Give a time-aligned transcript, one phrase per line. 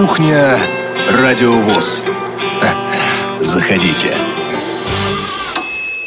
[0.00, 0.58] Кухня
[1.10, 2.06] Радиовоз.
[3.40, 4.08] Заходите.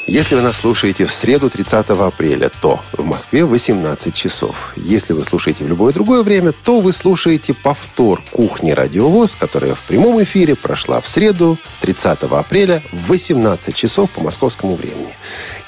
[0.07, 4.73] Если вы нас слушаете в среду 30 апреля, то в Москве 18 часов.
[4.75, 9.81] Если вы слушаете в любое другое время, то вы слушаете повтор «Кухни Радиовоз», которая в
[9.81, 15.15] прямом эфире прошла в среду 30 апреля в 18 часов по московскому времени.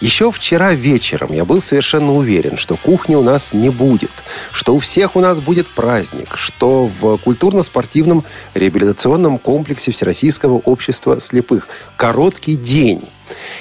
[0.06, 4.12] Еще вчера вечером я был совершенно уверен, что кухни у нас не будет,
[4.52, 8.24] что у всех у нас будет праздник, что в культурно-спортивном
[8.54, 13.02] реабилитационном комплексе Всероссийского общества слепых короткий день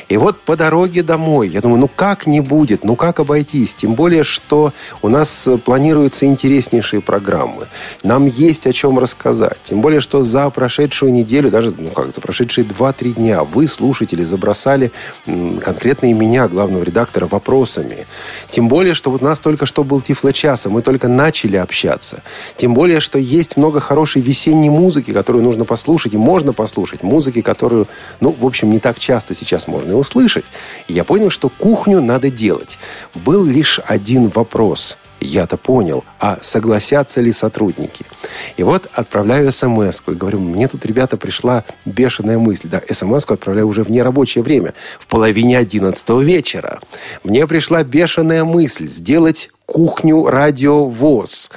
[0.08, 3.74] и вот по дороге домой, я думаю, ну как не будет, ну как обойтись?
[3.74, 4.72] Тем более, что
[5.02, 7.68] у нас планируются интереснейшие программы.
[8.02, 9.58] Нам есть о чем рассказать.
[9.64, 14.24] Тем более, что за прошедшую неделю, даже, ну как, за прошедшие 2-3 дня вы, слушатели,
[14.24, 14.92] забросали
[15.24, 18.06] конкретно и меня, главного редактора, вопросами.
[18.50, 22.22] Тем более, что вот у нас только что был Тифло-час, а мы только начали общаться.
[22.56, 27.02] Тем более, что есть много хорошей весенней музыки, которую нужно послушать, и можно послушать.
[27.02, 27.88] Музыки, которую,
[28.20, 30.44] ну, в общем, не так часто сейчас можно и услышать.
[30.88, 32.78] Я понял, что кухню надо делать.
[33.14, 34.98] Был лишь один вопрос.
[35.20, 38.04] Я-то понял, а согласятся ли сотрудники?
[38.58, 42.68] И вот отправляю смс и говорю, мне тут, ребята, пришла бешеная мысль.
[42.68, 46.78] Да, смс отправляю уже в нерабочее время, в половине одиннадцатого вечера.
[47.22, 51.50] Мне пришла бешеная мысль сделать кухню радиовоз.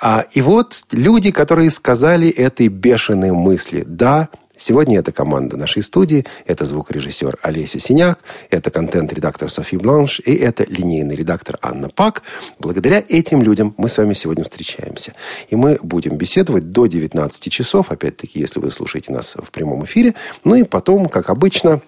[0.00, 6.26] А, и вот люди, которые сказали этой бешеной мысли, да, Сегодня это команда нашей студии,
[6.44, 8.18] это звукорежиссер Олеся Синяк,
[8.50, 12.22] это контент-редактор Софи Бланш и это линейный редактор Анна Пак.
[12.58, 15.14] Благодаря этим людям мы с вами сегодня встречаемся.
[15.48, 20.14] И мы будем беседовать до 19 часов, опять-таки, если вы слушаете нас в прямом эфире.
[20.42, 21.80] Ну и потом, как обычно,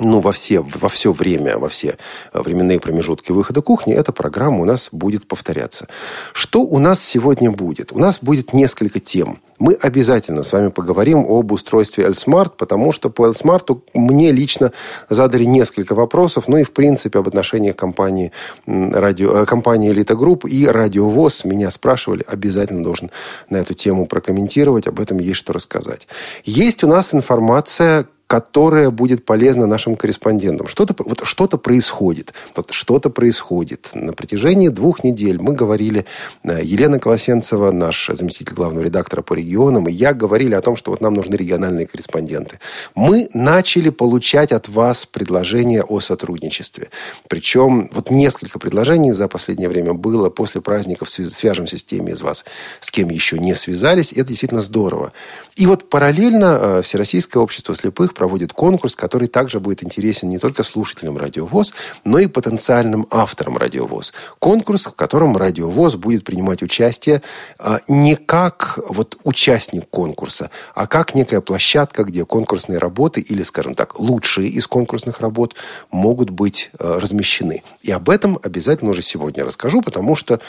[0.00, 1.96] ну, во все, во все время, во все
[2.32, 5.86] временные промежутки выхода кухни, эта программа у нас будет повторяться.
[6.32, 7.92] Что у нас сегодня будет?
[7.92, 9.40] У нас будет несколько тем.
[9.60, 14.72] Мы обязательно с вами поговорим об устройстве L-Smart, потому что по L-Smart мне лично
[15.10, 18.32] задали несколько вопросов, ну и, в принципе, об отношениях компании,
[18.66, 21.44] радио, э, компании Elite Group и Радиовоз.
[21.44, 23.10] Меня спрашивали, обязательно должен
[23.50, 26.08] на эту тему прокомментировать, об этом есть что рассказать.
[26.44, 30.68] Есть у нас информация, которая будет полезна нашим корреспондентам.
[30.68, 32.32] Что-то вот что-то происходит.
[32.54, 33.90] Вот что-то происходит.
[33.92, 36.06] На протяжении двух недель мы говорили,
[36.44, 40.92] э, Елена Колосенцева, наш заместитель главного редактора по регионам, и я говорили о том, что
[40.92, 42.60] вот нам нужны региональные корреспонденты.
[42.94, 46.90] Мы начали получать от вас предложения о сотрудничестве.
[47.28, 50.30] Причем вот несколько предложений за последнее время было.
[50.30, 52.44] После праздников свяжемся с теми из вас,
[52.78, 54.12] с кем еще не связались.
[54.12, 55.12] Это действительно здорово.
[55.56, 60.62] И вот параллельно э, Всероссийское общество слепых проводит конкурс, который также будет интересен не только
[60.62, 61.72] слушателям Радиовоз,
[62.04, 64.12] но и потенциальным авторам Радиовоз.
[64.38, 67.22] Конкурс, в котором Радиовоз будет принимать участие
[67.58, 73.74] а, не как вот участник конкурса, а как некая площадка, где конкурсные работы или, скажем
[73.74, 75.54] так, лучшие из конкурсных работ
[75.90, 77.62] могут быть а, размещены.
[77.80, 80.40] И об этом обязательно уже сегодня расскажу, потому что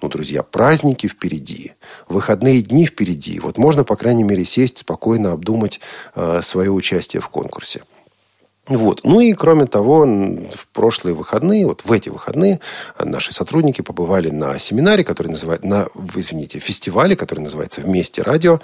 [0.00, 1.72] ну, друзья, праздники впереди,
[2.08, 3.40] выходные дни впереди.
[3.40, 5.80] Вот можно, по крайней мере, сесть спокойно, обдумать
[6.14, 7.82] э, свое участие в конкурсе.
[8.68, 9.00] Вот.
[9.04, 12.60] Ну и кроме того, в прошлые выходные, вот в эти выходные
[13.02, 18.60] наши сотрудники побывали на семинаре, который называется, на, извините, фестивале, который называется «Вместе радио».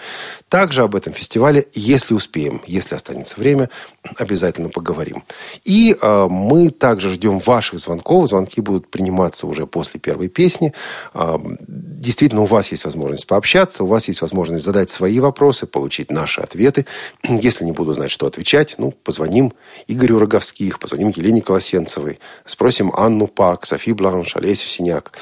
[0.49, 3.71] Также об этом фестивале, если успеем, если останется время,
[4.17, 5.25] обязательно поговорим.
[5.65, 8.29] И э, мы также ждем ваших звонков.
[8.29, 10.75] Звонки будут приниматься уже после первой песни.
[11.15, 11.39] Э,
[11.69, 16.41] действительно, у вас есть возможность пообщаться, у вас есть возможность задать свои вопросы, получить наши
[16.41, 16.87] ответы.
[17.23, 19.55] Если не буду знать, что отвечать, ну, позвоним
[19.87, 25.13] и Игорю Роговских, позвоним Елене Колосенцевой, спросим Анну Пак, Софи Бланш, Олесю Синяк.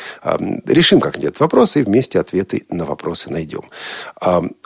[0.64, 3.62] Решим как-нибудь вопросы и вместе ответы на вопросы найдем.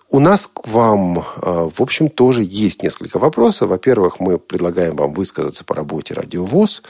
[0.08, 3.70] У нас к вам, а, в общем, тоже есть несколько вопросов.
[3.70, 6.84] Во-первых, мы предлагаем вам высказаться по работе радиовоз.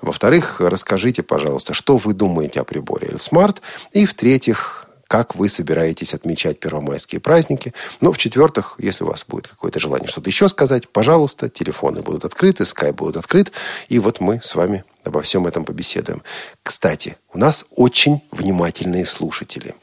[0.00, 3.56] Во-вторых, расскажите, пожалуйста, что вы думаете о приборе L-Smart.
[3.92, 4.79] И в-третьих,
[5.10, 7.74] как вы собираетесь отмечать первомайские праздники.
[8.00, 12.64] Ну, в-четвертых, если у вас будет какое-то желание что-то еще сказать, пожалуйста, телефоны будут открыты,
[12.64, 13.50] скайп будет открыт,
[13.88, 16.22] и вот мы с вами обо всем этом побеседуем.
[16.62, 19.74] Кстати, у нас очень внимательные слушатели.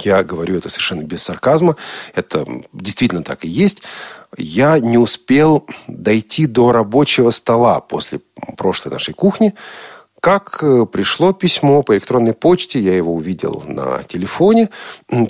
[0.00, 1.76] Я говорю это совершенно без сарказма.
[2.14, 2.44] Это
[2.74, 3.82] действительно так и есть.
[4.36, 8.20] Я не успел дойти до рабочего стола после
[8.58, 9.54] прошлой нашей кухни,
[10.20, 14.70] как э, пришло письмо по электронной почте, я его увидел на телефоне,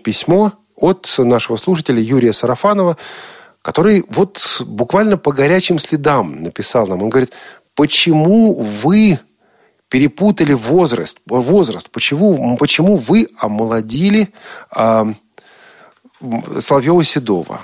[0.02, 2.96] письмо от нашего слушателя Юрия Сарафанова,
[3.62, 7.02] который вот буквально по горячим следам написал нам.
[7.02, 7.32] Он говорит,
[7.74, 9.18] почему вы
[9.88, 14.32] перепутали возраст, возраст почему, почему вы омолодили,
[14.70, 15.06] а,
[16.20, 17.60] Соловьева-Седова.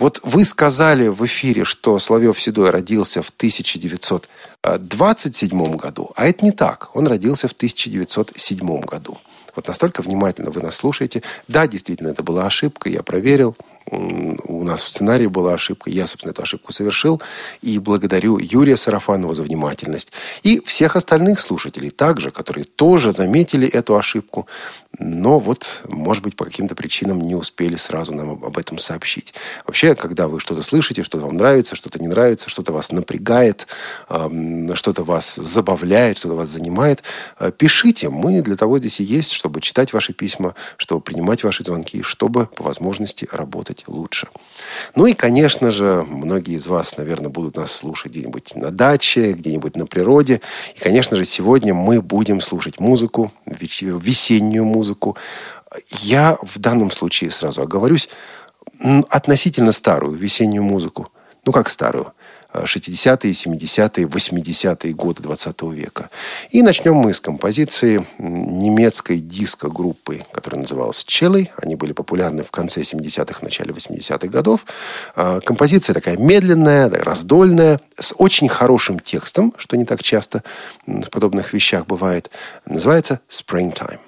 [0.00, 6.88] Вот вы сказали в эфире, что Соловьев-Седой родился в 1927 году, а это не так.
[6.94, 9.18] Он родился в 1907 году.
[9.54, 11.22] Вот настолько внимательно вы нас слушаете.
[11.48, 13.54] Да, действительно, это была ошибка, я проверил
[13.90, 15.90] у нас в сценарии была ошибка.
[15.90, 17.20] Я, собственно, эту ошибку совершил.
[17.62, 20.12] И благодарю Юрия Сарафанова за внимательность.
[20.42, 24.46] И всех остальных слушателей также, которые тоже заметили эту ошибку,
[25.00, 29.34] но вот, может быть, по каким-то причинам не успели сразу нам об этом сообщить.
[29.66, 33.66] Вообще, когда вы что-то слышите, что-то вам нравится, что-то не нравится, что-то вас напрягает,
[34.06, 37.02] что-то вас забавляет, что-то вас занимает,
[37.38, 38.10] э, пишите.
[38.10, 42.46] Мы для того здесь и есть, чтобы читать ваши письма, чтобы принимать ваши звонки, чтобы
[42.46, 44.28] по возможности работать работать лучше.
[44.94, 49.76] Ну и, конечно же, многие из вас, наверное, будут нас слушать где-нибудь на даче, где-нибудь
[49.76, 50.40] на природе.
[50.76, 54.89] И, конечно же, сегодня мы будем слушать музыку, весеннюю музыку.
[56.00, 58.08] Я в данном случае сразу оговорюсь,
[59.08, 61.08] относительно старую весеннюю музыку.
[61.44, 62.12] Ну, как старую?
[62.52, 66.10] 60-е, 70-е, 80-е годы 20 века.
[66.50, 71.52] И начнем мы с композиции немецкой диско-группы, которая называлась «Челли».
[71.62, 74.66] Они были популярны в конце 70-х, начале 80-х годов.
[75.14, 80.42] А, композиция такая медленная, раздольная, с очень хорошим текстом, что не так часто
[80.86, 82.30] в подобных вещах бывает.
[82.66, 84.00] Называется «Springtime».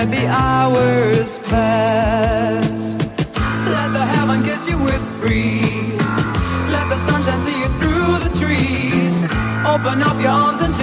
[0.00, 2.94] Let the hours pass.
[3.66, 6.00] Let the heaven kiss you with breeze.
[6.72, 9.24] Let the sunshine see you through the trees.
[9.68, 10.74] Open up your arms and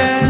[0.00, 0.29] again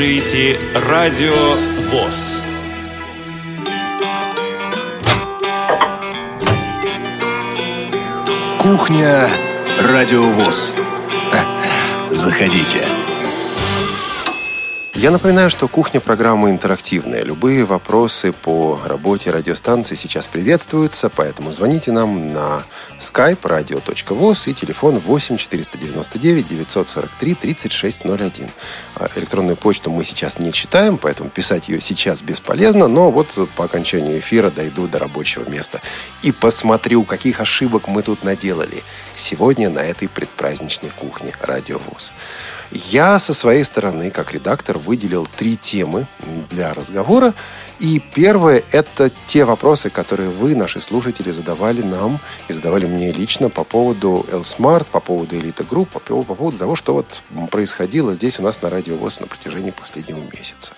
[0.00, 1.34] слушаете «Радио
[1.90, 2.42] ВОЗ».
[8.58, 9.28] Кухня
[9.78, 10.74] «Радио ВОЗ».
[12.12, 13.09] Заходите.
[15.00, 17.22] Я напоминаю, что кухня программа интерактивная.
[17.22, 22.64] Любые вопросы по работе радиостанции сейчас приветствуются, поэтому звоните нам на
[22.98, 28.50] skype radio.voz и телефон 8 499 943 3601.
[29.16, 34.18] Электронную почту мы сейчас не читаем, поэтому писать ее сейчас бесполезно, но вот по окончанию
[34.18, 35.80] эфира дойду до рабочего места
[36.20, 38.82] и посмотрю, каких ошибок мы тут наделали
[39.16, 42.12] сегодня на этой предпраздничной кухне радиовоз.
[42.72, 46.06] Я со своей стороны, как редактор, выделил три темы
[46.50, 47.34] для разговора.
[47.80, 53.48] И первое– это те вопросы, которые вы, наши слушатели, задавали нам и задавали мне лично
[53.48, 58.38] по поводу L-Smart, по поводу Elite Group, по, по поводу того, что вот происходило здесь
[58.38, 60.72] у нас на Радио ВОС на протяжении последнего месяца.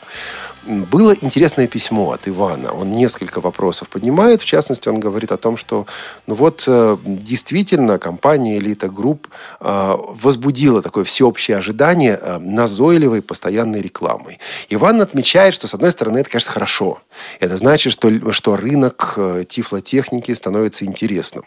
[0.65, 2.73] Было интересное письмо от Ивана.
[2.73, 4.43] Он несколько вопросов поднимает.
[4.43, 5.87] В частности, он говорит о том, что
[6.29, 9.27] ну вот э, действительно компания Элита Групп
[9.61, 14.39] э, возбудила такое всеобщее ожидание э, назойливой постоянной рекламой.
[14.69, 17.01] Иван отмечает, что с одной стороны это, конечно, хорошо.
[17.41, 21.45] Это значит, что, что рынок тифлотехники становится интересным.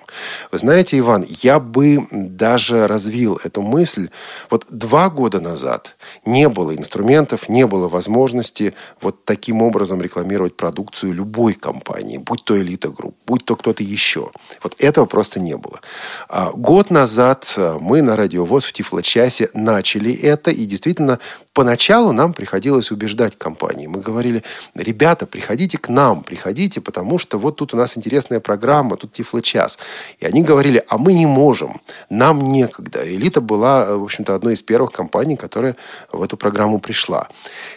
[0.51, 4.09] Вы знаете, Иван, я бы даже развил эту мысль.
[4.49, 5.95] Вот два года назад
[6.25, 8.73] не было инструментов, не было возможности
[9.05, 14.31] вот таким образом рекламировать продукцию любой компании, будь то Элита Групп, будь то кто-то еще.
[14.63, 15.79] Вот этого просто не было.
[16.27, 21.19] А год назад э, мы на Радио ВОС в Тифлочасе начали это, и действительно
[21.55, 23.87] поначалу нам приходилось убеждать компании.
[23.87, 24.43] Мы говорили,
[24.75, 29.79] ребята, приходите к нам, приходите, потому что вот тут у нас интересная программа, тут Тифлочас.
[30.19, 33.01] И они говорили, а мы не можем, нам некогда.
[33.03, 35.77] Элита была, э, в общем-то, одной из первых компаний, которая
[36.11, 37.29] в эту программу пришла.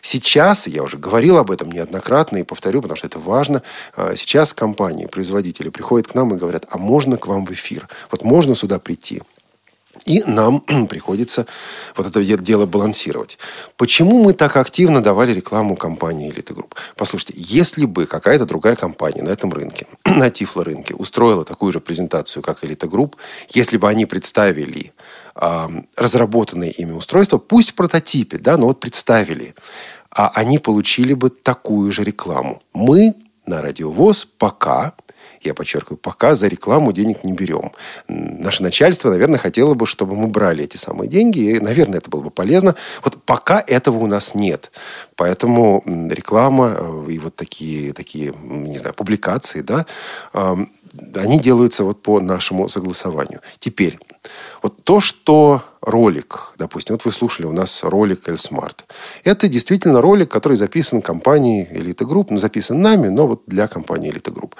[0.02, 3.62] Сейчас, я уже говорил, об этом неоднократно и повторю, потому что это важно.
[3.94, 7.88] А, сейчас компании, производители приходят к нам и говорят, а можно к вам в эфир?
[8.10, 9.22] Вот можно сюда прийти?
[10.08, 11.46] И нам приходится
[11.94, 13.38] вот это дело балансировать.
[13.76, 16.72] Почему мы так активно давали рекламу компании Elite Group?
[16.96, 21.80] Послушайте, если бы какая-то другая компания на этом рынке, на Тифло рынке, устроила такую же
[21.80, 23.16] презентацию, как Elite Group,
[23.50, 24.92] если бы они представили
[25.34, 29.54] э, разработанные ими устройства, пусть в прототипе, да, но вот представили,
[30.10, 32.62] а они получили бы такую же рекламу.
[32.72, 34.94] Мы на радиовоз пока
[35.42, 37.72] я подчеркиваю, пока за рекламу денег не берем.
[38.08, 42.22] Наше начальство, наверное, хотело бы, чтобы мы брали эти самые деньги, и, наверное, это было
[42.22, 42.74] бы полезно.
[43.04, 44.72] Вот пока этого у нас нет.
[45.16, 49.86] Поэтому реклама э, и вот такие, такие не знаю, публикации, да,
[51.14, 53.40] они делаются вот по нашему согласованию.
[53.58, 53.98] Теперь,
[54.62, 58.86] вот то, что ролик, допустим, вот вы слушали у нас ролик Эльсмарт.
[59.24, 64.10] Это действительно ролик, который записан компанией Элита Групп, ну, записан нами, но вот для компании
[64.10, 64.56] Элита Групп.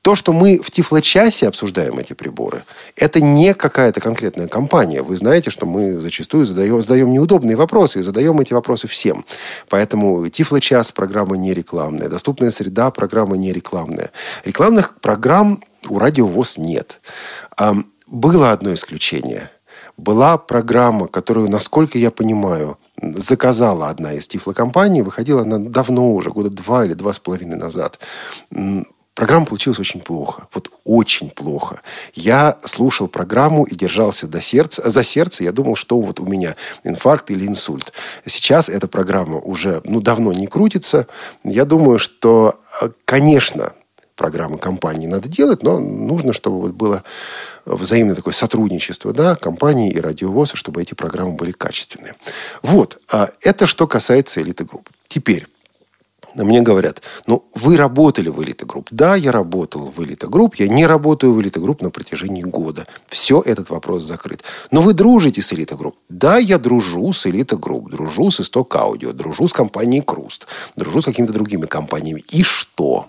[0.00, 2.64] То, что мы в Тифлочасе обсуждаем эти приборы,
[2.96, 5.02] это не какая-то конкретная компания.
[5.02, 9.24] Вы знаете, что мы зачастую задаем, задаем неудобные вопросы и задаем эти вопросы всем.
[9.68, 14.10] Поэтому Тифлочас программа не рекламная, доступная среда программа не рекламная.
[14.44, 17.00] Рекламных программ у радиовоз нет.
[18.12, 19.50] Было одно исключение.
[19.96, 25.00] Была программа, которую, насколько я понимаю, заказала одна из тифлокомпаний.
[25.00, 27.98] Выходила она давно уже, года два или два с половиной назад.
[29.14, 30.46] Программа получилась очень плохо.
[30.52, 31.80] Вот очень плохо.
[32.12, 35.44] Я слушал программу и держался до сердца, за сердце.
[35.44, 36.54] Я думал, что вот у меня
[36.84, 37.94] инфаркт или инсульт.
[38.26, 41.06] Сейчас эта программа уже ну, давно не крутится.
[41.44, 43.72] Я думаю, что, э, конечно,
[44.16, 47.02] программы компании надо делать, но нужно, чтобы вот было
[47.64, 52.14] взаимное такое сотрудничество да, компании и Радио ВОС, чтобы эти программы были качественные.
[52.62, 53.00] Вот.
[53.10, 54.88] А это что касается элиты групп.
[55.08, 55.46] Теперь.
[56.34, 58.88] Мне говорят, ну, вы работали в Элита Групп.
[58.90, 60.54] Да, я работал в Элита Групп.
[60.54, 62.86] Я не работаю в Элита Групп на протяжении года.
[63.06, 64.42] Все, этот вопрос закрыт.
[64.70, 65.96] Но вы дружите с Элита Групп.
[66.08, 67.90] Да, я дружу с Элита Групп.
[67.90, 69.12] Дружу с Исток Аудио.
[69.12, 70.46] Дружу с компанией Круст.
[70.74, 72.24] Дружу с какими-то другими компаниями.
[72.30, 73.08] И что?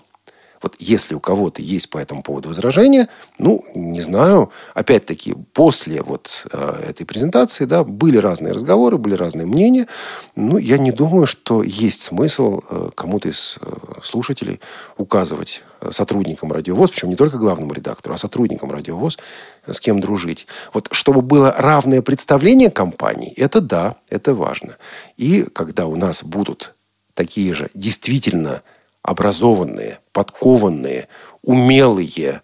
[0.64, 6.46] Вот если у кого-то есть по этому поводу возражения, ну, не знаю, опять-таки, после вот
[6.50, 9.88] э, этой презентации, да, были разные разговоры, были разные мнения.
[10.36, 14.58] Ну, я не думаю, что есть смысл э, кому-то из э, слушателей
[14.96, 19.18] указывать э, сотрудникам радиовоз, причем не только главному редактору, а сотрудникам радиовоз,
[19.66, 20.46] с кем дружить.
[20.72, 24.78] Вот чтобы было равное представление компании, это да, это важно.
[25.18, 26.74] И когда у нас будут
[27.12, 28.62] такие же действительно
[29.02, 31.08] образованные, подкованные,
[31.42, 32.40] умелые,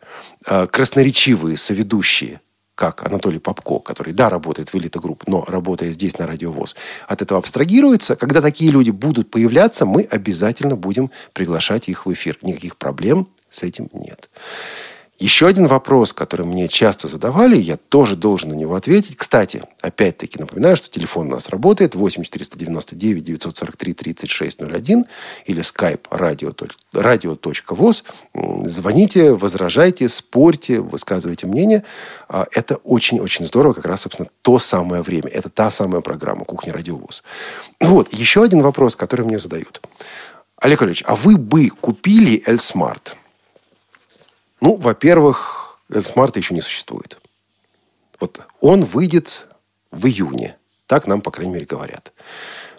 [0.46, 2.40] э, красноречивые соведущие,
[2.74, 6.74] как Анатолий Попко, который, да, работает в Элита Групп, но работая здесь на Радио ВОС,
[7.06, 8.16] от этого абстрагируется.
[8.16, 12.38] Когда такие люди будут появляться, мы обязательно будем приглашать их в эфир.
[12.42, 14.28] Никаких проблем с этим нет.
[15.20, 19.18] Еще один вопрос, который мне часто задавали, я тоже должен на него ответить.
[19.18, 25.04] Кстати, опять-таки напоминаю, что телефон у нас работает 8 499 943 3601
[25.44, 26.56] или skype radio,
[26.94, 28.02] radio.voz.
[28.64, 31.84] Звоните, возражайте, спорьте, высказывайте мнение.
[32.26, 35.28] А, это очень-очень здорово, как раз, собственно, то самое время.
[35.28, 37.24] Это та самая программа «Кухня Радиовоз».
[37.78, 39.82] Вот, еще один вопрос, который мне задают.
[40.56, 43.19] Олег Олегович, а вы бы купили L-Smart?
[44.60, 47.20] Ну, во-первых, Smart еще не существует.
[48.18, 49.46] Вот он выйдет
[49.90, 50.56] в июне.
[50.86, 52.12] Так нам, по крайней мере, говорят.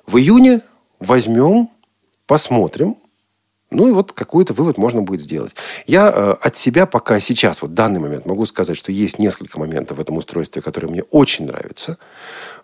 [0.06, 0.62] В июне
[1.00, 1.70] возьмем,
[2.28, 2.98] посмотрим,
[3.72, 5.56] ну и вот какой-то вывод можно будет сделать.
[5.88, 9.58] Я э, от себя пока сейчас, вот в данный момент, могу сказать, что есть несколько
[9.58, 11.98] моментов в этом устройстве, которые мне очень нравятся.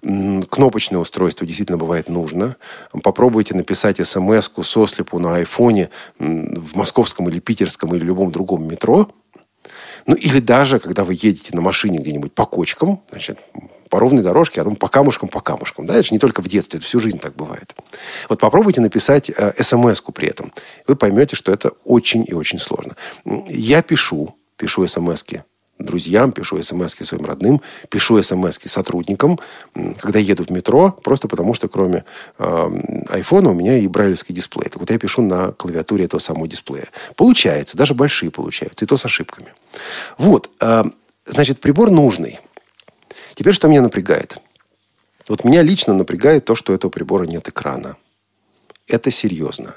[0.01, 2.57] Кнопочное устройство действительно бывает нужно.
[2.91, 9.09] Попробуйте написать смс-ку сослепу на айфоне в московском или питерском или любом другом метро.
[10.05, 13.39] Ну или даже, когда вы едете на машине где-нибудь по кочкам, значит,
[13.89, 15.85] по ровной дорожке, а потом по камушкам, по камушкам.
[15.85, 17.75] Да, это же не только в детстве, это всю жизнь так бывает.
[18.29, 20.53] Вот попробуйте написать э, смс-ку при этом.
[20.87, 22.95] Вы поймете, что это очень и очень сложно.
[23.47, 25.43] Я пишу, пишу смс-ки
[25.79, 29.39] друзьям, пишу смс своим родным, пишу смс сотрудникам,
[29.99, 32.03] когда еду в метро, просто потому что кроме
[32.39, 34.69] э, айфона у меня и брайлевский дисплей.
[34.69, 36.87] Так вот я пишу на клавиатуре этого самого дисплея.
[37.15, 39.53] Получается, даже большие получаются, и то с ошибками.
[40.17, 40.83] Вот, э,
[41.25, 42.39] значит, прибор нужный.
[43.37, 44.39] Теперь что меня напрягает?
[45.27, 47.95] Вот меня лично напрягает то, что у этого прибора нет экрана.
[48.87, 49.75] Это серьезно.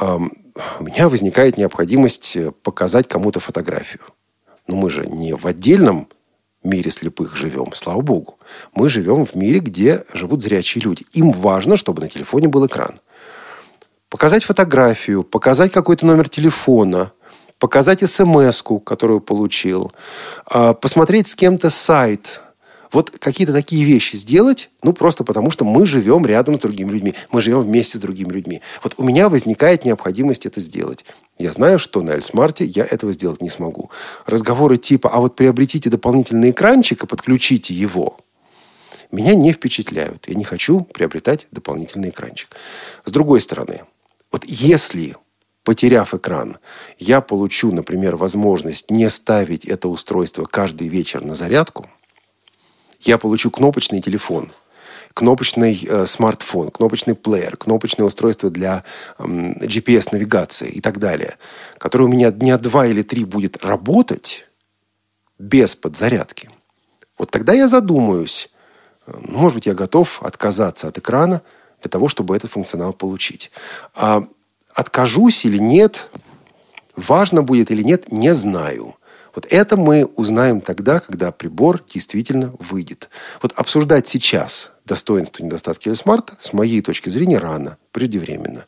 [0.00, 4.02] У меня возникает необходимость э, показать кому-то фотографию.
[4.68, 6.08] Но мы же не в отдельном
[6.62, 8.38] мире слепых живем, слава богу.
[8.72, 11.04] Мы живем в мире, где живут зрячие люди.
[11.12, 13.00] Им важно, чтобы на телефоне был экран.
[14.08, 17.10] Показать фотографию, показать какой-то номер телефона,
[17.58, 19.92] показать смс которую получил,
[20.46, 22.42] а, посмотреть с кем-то сайт–
[22.92, 27.14] вот какие-то такие вещи сделать, ну, просто потому, что мы живем рядом с другими людьми.
[27.30, 28.62] Мы живем вместе с другими людьми.
[28.82, 31.04] Вот у меня возникает необходимость это сделать.
[31.38, 33.90] Я знаю, что на Эльсмарте я этого сделать не смогу.
[34.26, 38.18] Разговоры типа, а вот приобретите дополнительный экранчик и подключите его,
[39.12, 40.28] меня не впечатляют.
[40.28, 42.56] Я не хочу приобретать дополнительный экранчик.
[43.04, 43.82] С другой стороны,
[44.32, 45.16] вот если
[45.64, 46.58] потеряв экран,
[46.98, 51.88] я получу, например, возможность не ставить это устройство каждый вечер на зарядку–
[53.00, 54.52] я получу кнопочный телефон,
[55.14, 58.84] кнопочный э, смартфон, кнопочный плеер, кнопочное устройство для
[59.18, 61.36] э, GPS-навигации и так далее,
[61.78, 64.46] которое у меня дня два или три будет работать
[65.38, 66.50] без подзарядки.
[67.18, 68.50] Вот тогда я задумаюсь,
[69.06, 71.42] э, ну, может быть, я готов отказаться от экрана
[71.80, 73.50] для того, чтобы этот функционал получить.
[73.94, 74.24] А
[74.74, 76.10] откажусь или нет,
[76.94, 78.96] важно будет или нет, не знаю.
[79.34, 83.08] Вот это мы узнаем тогда, когда прибор действительно выйдет.
[83.42, 88.66] Вот обсуждать сейчас достоинства и недостатки смарта, с моей точки зрения, рано, преждевременно.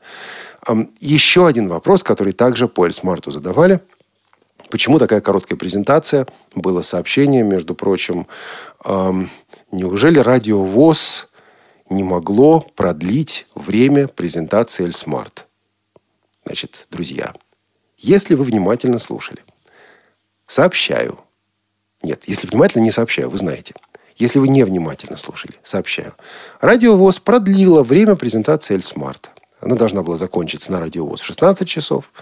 [1.01, 3.81] Еще один вопрос, который также по смарту задавали.
[4.71, 6.27] Почему такая короткая презентация?
[6.55, 8.27] Было сообщение, между прочим,
[9.73, 11.29] неужели радиовоз
[11.91, 15.47] не могло продлить время презентации Эльсмарт?
[16.47, 17.35] Значит, друзья,
[17.99, 19.43] если вы внимательно слушали,
[20.53, 21.19] Сообщаю.
[22.03, 23.75] Нет, если внимательно, не сообщаю, вы знаете.
[24.17, 26.13] Если вы невнимательно слушали, сообщаю.
[26.61, 29.31] Радиовоз продлила время презентации Эльсмарта.
[29.63, 32.13] Она должна была закончиться на радиовоз в 16 часов.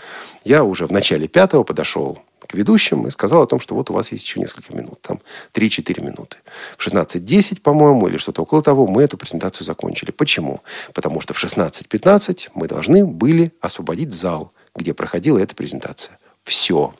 [0.45, 3.95] Я уже в начале пятого подошел к ведущим и сказал о том, что вот у
[3.95, 5.03] вас есть еще несколько минут.
[5.03, 5.21] Там
[5.53, 6.37] 3-4 минуты.
[6.79, 10.13] В 16.10, по-моему, или что-то около того, мы эту презентацию закончили.
[10.13, 10.61] Почему?
[10.95, 16.17] Потому что в 16.15 мы должны были освободить зал, где проходила эта презентация.
[16.45, 16.95] Все.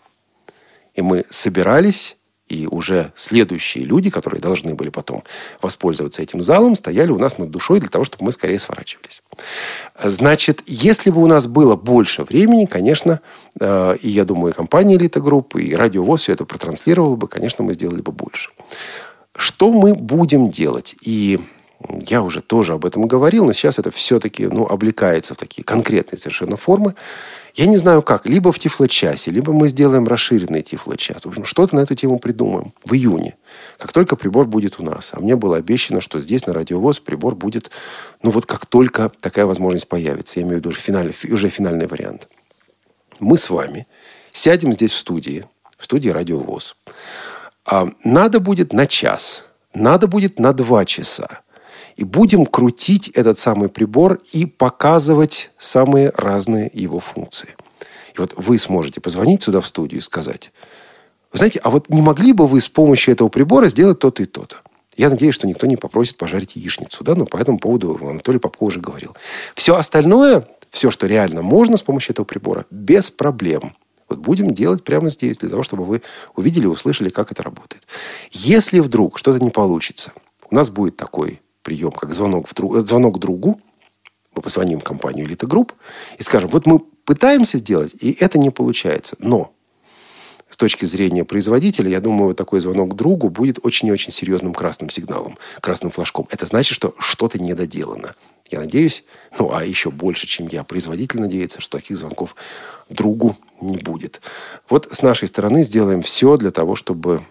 [1.01, 5.25] И мы собирались, и уже следующие люди, которые должны были потом
[5.63, 9.23] воспользоваться этим залом, стояли у нас над душой для того, чтобы мы скорее сворачивались.
[9.99, 13.21] Значит, если бы у нас было больше времени, конечно,
[13.59, 17.29] э, и я думаю, и компания «Элита Групп», и Радио ВОС все это протранслировало бы,
[17.29, 18.51] конечно, мы сделали бы больше.
[19.35, 20.97] Что мы будем делать?
[21.01, 21.41] И
[22.07, 26.19] я уже тоже об этом говорил, но сейчас это все-таки ну, облекается в такие конкретные
[26.19, 26.95] совершенно формы.
[27.55, 28.27] Я не знаю как.
[28.27, 31.25] Либо в тифлочасе, либо мы сделаем расширенный тифлочас.
[31.25, 33.37] В общем, что-то на эту тему придумаем в июне.
[33.79, 35.11] Как только прибор будет у нас.
[35.13, 37.71] А мне было обещано, что здесь на Радио ВОС прибор будет,
[38.23, 40.41] ну вот как только такая возможность появится.
[40.41, 42.29] Я имею в виду финальный, уже финальный вариант.
[43.19, 43.87] Мы с вами
[44.33, 45.45] сядем здесь в студии,
[45.77, 46.77] в студии радиовоз.
[47.65, 51.43] А надо будет на час, надо будет на два часа
[52.01, 57.51] и будем крутить этот самый прибор и показывать самые разные его функции.
[58.15, 60.51] И вот вы сможете позвонить сюда в студию и сказать,
[61.31, 64.27] Вы знаете, а вот не могли бы вы с помощью этого прибора сделать то-то и
[64.27, 64.57] то-то?
[64.97, 67.05] Я надеюсь, что никто не попросит пожарить яичницу.
[67.05, 67.15] Да?
[67.15, 69.15] Но по этому поводу Анатолий Попко уже говорил.
[69.55, 73.77] Все остальное, все, что реально можно с помощью этого прибора, без проблем.
[74.09, 76.01] Вот будем делать прямо здесь, для того, чтобы вы
[76.35, 77.87] увидели услышали, как это работает.
[78.31, 80.13] Если вдруг что-то не получится,
[80.51, 83.61] у нас будет такой прием, как звонок, в друг, звонок другу.
[84.35, 85.73] Мы позвоним в компанию Elite Group
[86.19, 89.17] и скажем, вот мы пытаемся сделать, и это не получается.
[89.19, 89.53] Но
[90.49, 94.91] с точки зрения производителя, я думаю, такой звонок другу будет очень и очень серьезным красным
[94.91, 96.27] сигналом, красным флажком.
[96.31, 98.15] Это значит, что что-то недоделано.
[98.51, 99.05] Я надеюсь,
[99.39, 102.35] ну а еще больше, чем я, производитель надеется, что таких звонков
[102.89, 104.21] другу не будет.
[104.69, 107.23] Вот с нашей стороны сделаем все для того, чтобы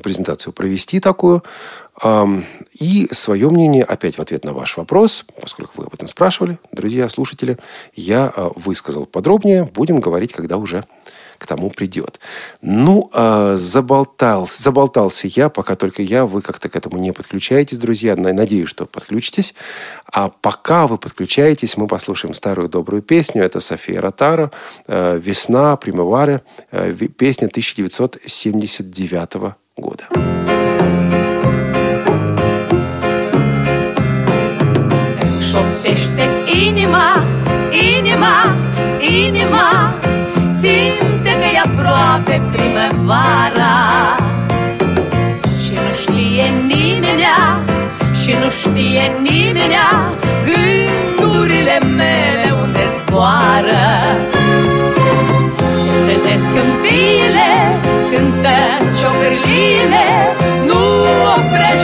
[0.00, 1.42] презентацию провести такую.
[2.72, 7.08] И свое мнение, опять в ответ на ваш вопрос, поскольку вы об этом спрашивали, друзья,
[7.08, 7.56] слушатели,
[7.94, 9.64] я а, высказал подробнее.
[9.64, 10.84] Будем говорить, когда уже
[11.38, 12.20] к тому придет.
[12.62, 18.16] Ну, э, заболтался, заболтался я, пока только я, вы как-то к этому не подключаетесь, друзья.
[18.16, 19.54] Надеюсь, что подключитесь.
[20.06, 23.42] А пока вы подключаетесь, мы послушаем старую добрую песню.
[23.42, 24.50] Это София Ротара
[24.86, 29.63] э, «Весна, примавары», э, песня 1979 года.
[36.66, 37.24] Inima,
[37.70, 38.54] inima,
[39.00, 39.94] inima
[40.60, 44.16] Simte că e aproape primăvara.
[45.62, 47.62] Și nu știe nimenea
[48.22, 49.88] Și nu știe nimenea
[50.44, 53.84] Gândurile mele unde zboară.
[55.58, 57.63] Se trezesc în bile
[58.14, 58.58] Cântă
[58.98, 60.06] ciocârlile
[60.66, 60.82] Nu
[61.36, 61.83] oprește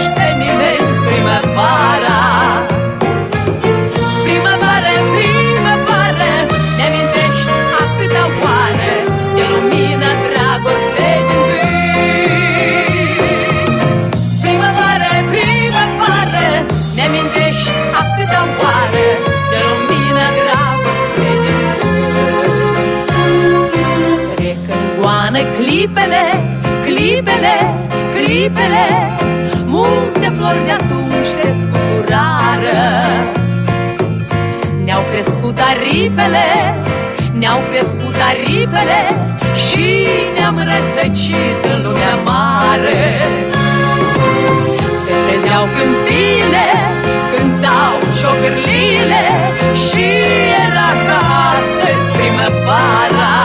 [25.71, 26.25] clipele,
[26.85, 27.57] clipele,
[28.15, 28.87] clipele
[29.65, 32.83] Multe flori de atunci se scuturară.
[34.85, 36.47] Ne-au crescut aripele,
[37.39, 39.03] ne-au crescut aripele
[39.65, 43.03] Și ne-am rătăcit în lumea mare.
[45.03, 46.69] Se trezeau câmpile,
[47.31, 49.25] cântau ciocârlile
[49.85, 50.07] Și
[50.67, 51.21] era ca
[51.55, 53.40] astăzi primăvara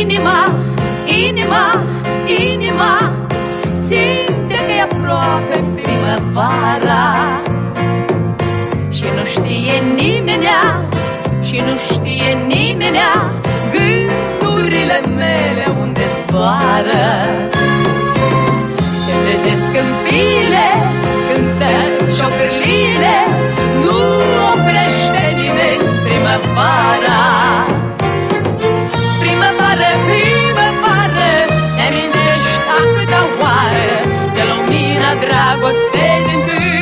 [0.00, 0.48] inima,
[1.26, 1.84] inima,
[2.50, 3.12] inima.
[3.86, 7.10] Simte că e aproape primăvara
[8.90, 10.88] Și nu știe nimenea
[11.42, 13.12] Și nu știe nimenea
[13.72, 17.04] Gândurile mele unde zboară.
[19.04, 20.68] Se trezesc în pile
[21.28, 21.72] Cântă
[22.16, 23.16] ciocârlile
[23.84, 23.98] Nu
[24.52, 27.20] oprește nimeni primăvara
[35.24, 36.80] dragoste din tâi.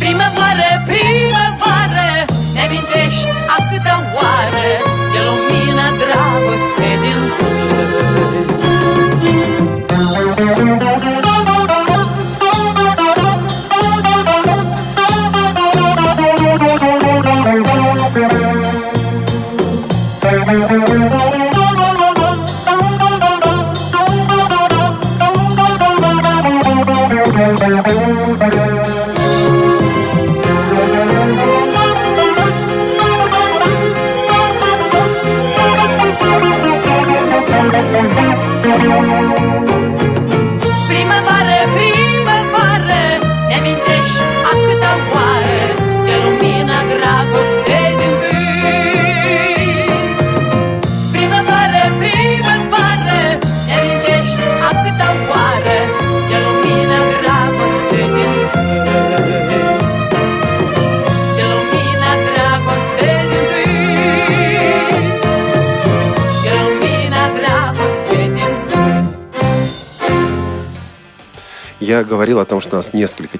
[0.00, 2.10] Primăvară, primăvară
[2.54, 4.68] Ne amintești atâta oară
[5.12, 7.56] De lumina dragoste din tâi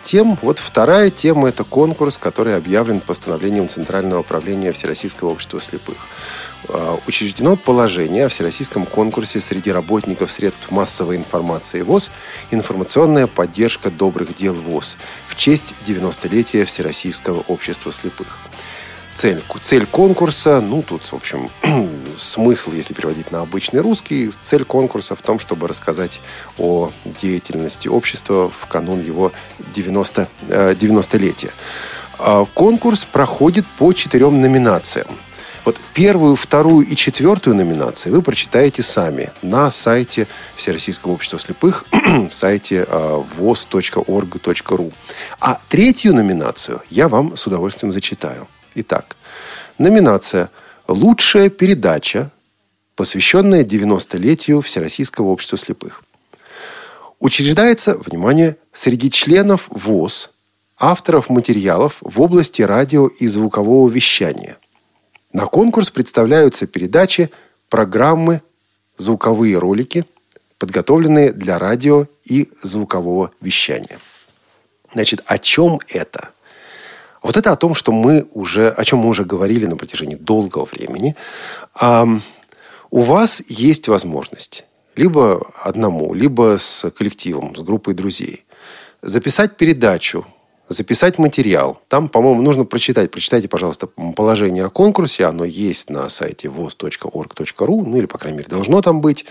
[0.07, 0.39] тем.
[0.41, 5.97] Вот вторая тема– это конкурс, который объявлен постановлением Центрального управления Всероссийского общества слепых.
[6.69, 12.11] А, Учреждено положение о всероссийском конкурсе среди работников средств массовой информации ВОЗ
[12.53, 18.39] «Информационная поддержка добрых дел ВОЗ» в честь 90-летия Всероссийского общества слепых.
[19.17, 21.51] Цель, цель конкурса, ну, тут, в общем,
[22.17, 26.21] смысл, если переводить на обычный русский, цель конкурса в том, чтобы рассказать
[26.59, 29.33] о деятельности общества в канун его
[29.75, 31.51] 90, э, 90-летия.
[32.19, 35.09] А Конкурс проходит по четырем номинациям.
[35.67, 41.85] Вот первую, вторую и четвертую номинации вы прочитаете сами на сайте Всероссийского общества слепых,
[42.31, 44.93] сайте э, voz.org.ru.
[45.41, 48.47] А третью номинацию я вам с удовольствием зачитаю.
[48.77, 49.17] Итак,
[49.79, 50.51] номинация
[50.89, 52.31] «Лучшая передача»,
[52.95, 56.03] посвященная 90-летию Всероссийского общества слепых.
[57.19, 60.31] Учреждается, внимание, среди членов ВОЗ,
[60.79, 64.59] авторов материалов в области радио и звукового вещания.
[65.33, 67.31] На конкурс представляются передачи,
[67.69, 68.43] программы,
[68.97, 70.05] звуковые ролики,
[70.59, 73.99] подготовленные для радио и звукового вещания.
[74.93, 76.31] Значит, о чем это?
[77.27, 80.65] Вот это о том, что мы уже, о чем мы уже говорили на протяжении долгого
[80.65, 81.17] времени.
[82.93, 88.45] У вас есть возможность либо одному, либо с коллективом, с группой друзей
[89.03, 90.25] записать передачу,
[90.69, 91.81] записать материал.
[91.89, 93.11] Там, по-моему, нужно прочитать.
[93.11, 95.25] Прочитайте, пожалуйста, положение о конкурсе.
[95.25, 99.25] Оно есть на сайте voz.org.ru, ну или, по крайней мере, должно там быть.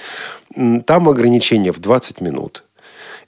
[0.86, 2.64] Там ограничение в 20 минут.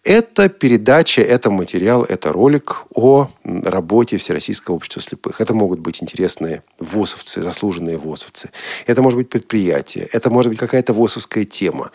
[0.07, 5.41] Это передача, это материал, это ролик о работе Всероссийского общества слепых.
[5.41, 8.51] Это могут быть интересные ВОСовцы, заслуженные ВОСовцы.
[8.85, 10.07] Это может быть предприятие.
[10.13, 11.91] Это может быть какая-то ВОСовская тема.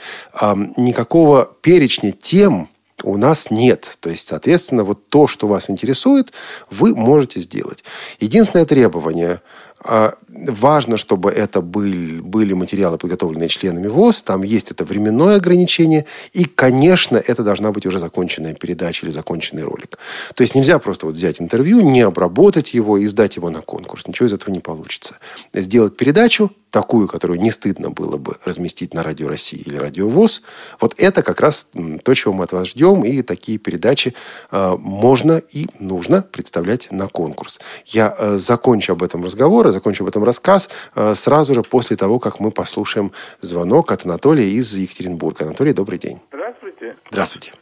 [0.77, 2.69] Никакого перечня тем
[3.03, 3.97] у нас нет.
[4.01, 6.35] То есть, соответственно, вот то, что вас интересует,
[6.69, 7.83] вы можете сделать.
[8.21, 9.41] Единственное требование
[9.85, 14.23] важно, чтобы это были, были материалы, подготовленные членами ВОЗ.
[14.23, 16.07] Там есть это временное ограничение.
[16.33, 19.99] И, конечно, это должна быть уже законченная передача или законченный ролик.
[20.35, 24.07] То есть нельзя просто вот взять интервью, не обработать его и сдать его на конкурс.
[24.07, 25.19] Ничего из этого не получится.
[25.53, 30.41] Сделать передачу, такую, которую не стыдно было бы разместить на Радио России или Радио ВОЗ,
[30.81, 31.69] вот это как раз
[32.03, 34.15] то, чего мы от вас ждем, и такие передачи
[34.51, 37.61] э, можно и нужно представлять на конкурс.
[37.85, 42.19] Я э, закончу об этом разговор, закончу об этом рассказ э, сразу же после того,
[42.19, 45.45] как мы послушаем звонок от Анатолия из Екатеринбурга.
[45.47, 46.21] Анатолий, добрый день.
[46.31, 46.97] Здравствуйте.
[47.11, 47.53] Здравствуйте.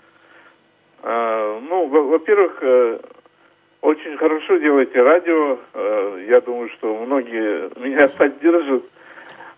[1.03, 2.99] А, ну, во- во-первых, э,
[3.81, 5.59] очень хорошо делаете радио.
[5.75, 8.83] Э, Я думаю, что многие меня поддержат.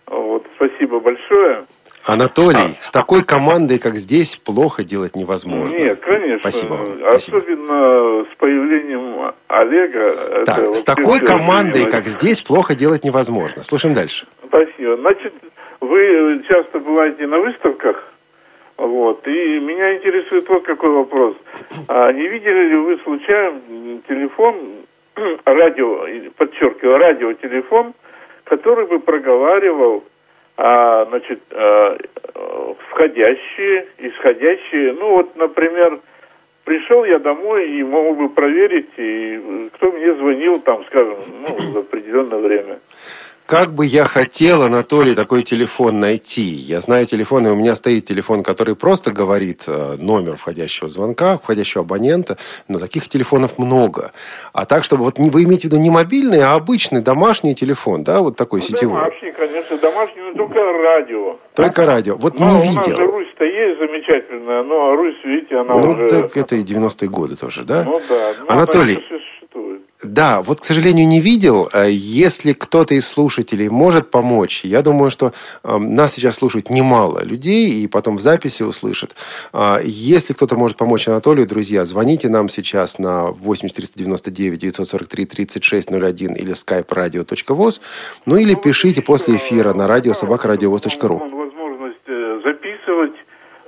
[0.07, 1.65] Вот, спасибо большое.
[2.05, 5.73] Анатолий, с такой командой, как здесь, плохо делать невозможно.
[5.75, 6.39] Нет, конечно.
[6.39, 6.97] Спасибо вам.
[6.99, 7.37] Спасибо.
[7.37, 10.43] Особенно с появлением Олега.
[10.45, 13.63] Так, с такой командой, как здесь, плохо делать невозможно.
[13.63, 14.27] Слушаем дальше.
[14.45, 14.97] Спасибо.
[14.97, 15.33] Значит,
[15.79, 18.03] вы часто бываете на выставках,
[18.77, 21.35] вот, и меня интересует вот какой вопрос.
[21.87, 23.61] А не видели ли вы случайно
[24.07, 24.55] телефон,
[25.45, 27.93] радио, подчеркиваю, радиотелефон,
[28.43, 30.03] который бы проговаривал,
[30.57, 31.97] а, значит, а,
[32.89, 35.99] входящие, исходящие, ну вот, например,
[36.63, 41.77] пришел я домой и мог бы проверить, и кто мне звонил, там, скажем, ну, в
[41.79, 42.79] определенное время.
[43.45, 46.41] Как бы я хотел, Анатолий, такой телефон найти.
[46.41, 51.37] Я знаю телефон, и у меня стоит телефон, который просто говорит э, номер входящего звонка,
[51.37, 52.37] входящего абонента,
[52.69, 54.13] но таких телефонов много.
[54.53, 58.21] А так, чтобы вот вы имеете в виду не мобильный, а обычный домашний телефон, да,
[58.21, 58.99] вот такой Ну, сетевой.
[59.01, 61.35] Домашний, конечно, домашний, но только радио.
[61.53, 62.15] Только радио.
[62.15, 63.05] Вот Ну, не у нас же видел.
[63.11, 66.07] Русь-то есть замечательная, но Русь, видите, она Ну, уже...
[66.09, 67.83] так это и 90-е годы тоже, да?
[67.83, 68.33] Ну да.
[68.39, 69.81] Ну, Анатолий, она еще существует.
[70.03, 71.69] Да, вот, к сожалению, не видел.
[71.73, 77.23] Э, Если кто-то из слушателей может помочь, я думаю, что э, нас сейчас слушают немало
[77.23, 79.15] людей, и потом в записи услышат.
[79.53, 86.53] А, Если кто-то может помочь Анатолию, друзья, звоните нам сейчас на 8499 943 3601 или
[86.53, 87.79] skype radio.voz,
[88.25, 91.17] ну или пишите после эфира на радио собакарадиовоз.ру.
[91.17, 93.13] Возможность э, записывать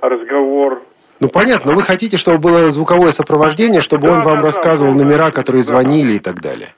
[0.00, 0.82] разговор.
[1.20, 4.94] Ну, понятно, но вы хотите, чтобы было звуковое сопровождение, чтобы он Да, вам да, рассказывал
[4.94, 6.68] да, номера, которые звонили и так далее.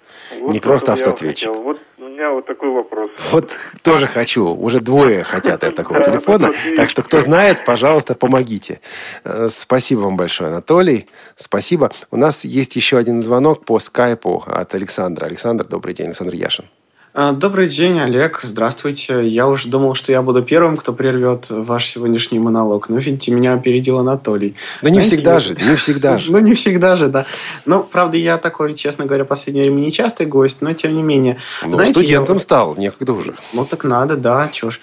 [0.40, 1.50] Вот Не просто автоответчик.
[1.50, 3.10] Вот у меня вот такой вопрос.
[3.32, 4.46] Вот тоже хочу.
[4.54, 6.50] Уже двое хотят от такого телефона.
[6.76, 8.80] Так что, кто знает, пожалуйста, помогите.
[9.24, 11.08] Э, Спасибо вам большое, Анатолий.
[11.36, 11.90] Спасибо.
[12.10, 15.26] У нас есть еще один звонок по скайпу от Александра.
[15.26, 16.06] Александр, добрый день.
[16.06, 16.66] Александр Яшин.
[17.14, 18.40] А, Добрый день, Олег.
[18.42, 19.26] Здравствуйте.
[19.26, 22.88] Я уже думал, что я буду первым, кто прервет ваш сегодняшний монолог.
[22.90, 24.54] Но, видите, меня опередил Анатолий.
[24.82, 26.30] Да не всегда же, не всегда же.
[26.30, 27.24] Ну, не всегда же, да.
[27.64, 31.38] Ну, правда, я такой, честно говоря, в последнее время нечастый гость, но тем не менее.
[31.64, 33.34] Ну, Знаете, студентом я- стал, некогда уже.
[33.52, 34.78] Ну, так надо, да, чё ж.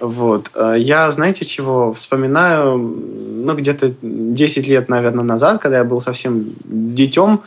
[0.00, 0.50] Вот.
[0.54, 6.44] Э, Я, знаете, чего вспоминаю, ну, где-то 10 лет, наверное, назад, когда я был совсем
[6.64, 7.40] детем,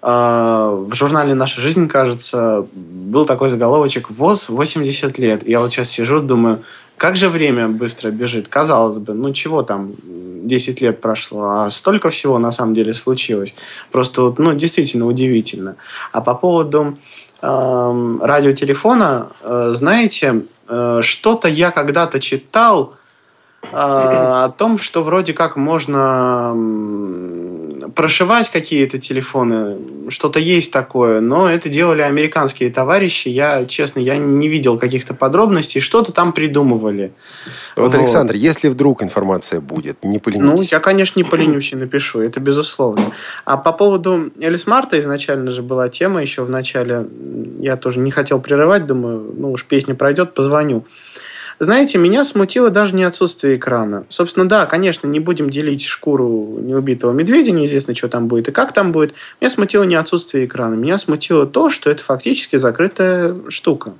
[0.00, 5.48] в журнале «Наша жизнь», кажется, был такой заголовочек «ВОЗ 80 лет».
[5.48, 6.62] Я вот сейчас сижу, думаю,
[6.98, 8.48] как же время быстро бежит.
[8.48, 9.92] Казалось бы, ну чего там,
[10.48, 13.54] 10 лет прошло, а столько всего на самом деле случилось.
[13.92, 15.76] Просто, вот, ну, действительно удивительно.
[16.12, 16.98] А по поводу
[17.40, 22.94] эм, радиотелефона, э, знаете, э, что-то я когда-то читал
[23.62, 26.52] э, о том, что вроде как можно
[27.98, 29.76] прошивать какие-то телефоны,
[30.08, 33.26] что-то есть такое, но это делали американские товарищи.
[33.26, 37.10] Я, честно, я не видел каких-то подробностей, что-то там придумывали.
[37.74, 40.70] Вот, Александр, если вдруг информация будет, не Ну, поленитесь.
[40.70, 43.10] я, конечно, не поленюсь и напишу, это безусловно.
[43.44, 47.04] А по поводу Элис Марта изначально же была тема еще в начале.
[47.58, 50.84] Я тоже не хотел прерывать, думаю, ну уж песня пройдет, позвоню.
[51.60, 54.04] Знаете, меня смутило даже не отсутствие экрана.
[54.08, 58.72] Собственно, да, конечно, не будем делить шкуру неубитого медведя, неизвестно, что там будет и как
[58.72, 59.14] там будет.
[59.40, 60.74] Меня смутило не отсутствие экрана.
[60.74, 63.94] Меня смутило то, что это фактически закрытая штука.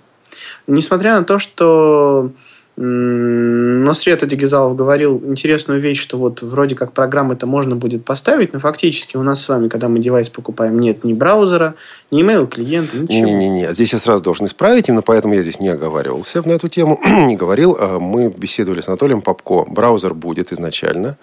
[0.69, 2.31] Несмотря на то, что
[2.79, 8.61] м, Носрет Адигизалов говорил интересную вещь, что вот вроде как программы-то можно будет поставить, но
[8.61, 11.75] фактически у нас с вами, когда мы девайс покупаем, нет ни браузера,
[12.11, 13.27] ни email клиента, ничего.
[13.27, 17.01] Не-не-не, здесь я сразу должен исправить, именно поэтому я здесь не оговаривался на эту тему,
[17.27, 17.77] не говорил.
[17.79, 19.65] А, Мы беседовали с Анатолием Попко.
[19.69, 21.17] Браузер будет изначально,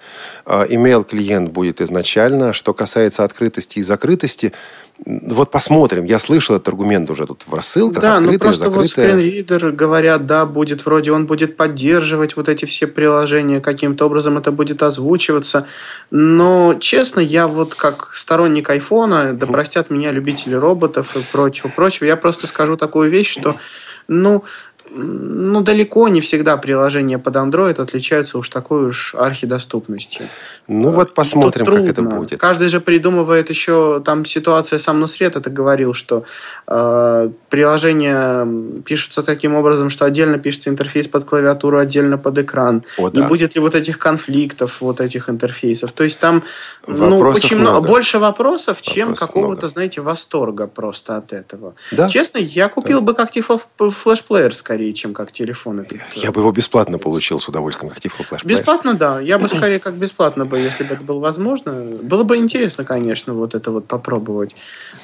[0.46, 2.54] а, email-клиент будет изначально.
[2.54, 4.52] Что касается открытости и закрытости,
[5.04, 6.06] вот посмотрим.
[6.06, 8.02] Я слышал этот аргумент уже тут в рассылках.
[8.02, 9.14] Да, ну открытое, просто вот закрытое.
[9.14, 14.52] скринридер, говорят, да, будет вроде он будет поддерживать вот эти все приложения, каким-то образом это
[14.52, 15.68] будет озвучиваться.
[16.12, 22.06] Но, честно, я вот как сторонник айфона, да простят меня любители роботов и прочего, прочего,
[22.06, 23.58] я просто скажу такую вещь, что,
[24.08, 24.44] ну,
[24.96, 30.26] ну, далеко не всегда приложения под Android отличаются уж такой уж архидоступностью.
[30.68, 32.40] Ну вот посмотрим, как это будет.
[32.40, 36.24] Каждый же придумывает еще, там ситуация, сам Нусрет это говорил, что
[36.68, 38.48] э, приложения
[38.84, 42.84] пишутся таким образом, что отдельно пишется интерфейс под клавиатуру, отдельно под экран.
[42.98, 43.28] О, Не да.
[43.28, 45.92] будет ли вот этих конфликтов, вот этих интерфейсов.
[45.92, 46.44] То есть там
[46.88, 47.80] ну, очень много.
[47.80, 47.88] много.
[47.88, 49.68] больше вопросов, чем Вопросов какого-то, много.
[49.68, 51.76] знаете, восторга просто от этого.
[51.92, 52.10] Да?
[52.10, 55.81] Честно, я купил бы как флешплеер скорее, чем как телефон.
[55.81, 55.99] этот.
[56.15, 58.49] Я бы его бесплатно получил с удовольствием, как Tiflo Flash Player.
[58.49, 59.21] Бесплатно, да.
[59.21, 61.73] Я бы скорее как бесплатно бы, если бы это было возможно.
[62.03, 64.55] Было бы интересно, конечно, вот это вот попробовать.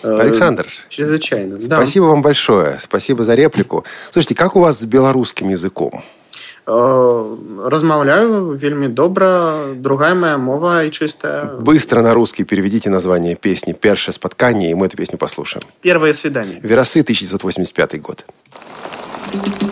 [0.02, 1.56] Э, Александр, Чрезвычайно.
[1.56, 1.76] Да.
[1.76, 2.78] Спасибо вам большое.
[2.80, 3.84] Спасибо за реплику.
[4.10, 6.02] Слушайте, как у вас с белорусским языком?
[6.66, 11.44] Э, Размаўляю вельмі добра, другая моя мова і чистая.
[11.60, 15.62] Быстро на русский переведите название песни «Першее споткание», и мы эту песню послушаем.
[15.80, 16.60] Первое свидание.
[16.62, 18.24] Веросы, 1985 год.
[19.32, 19.69] Я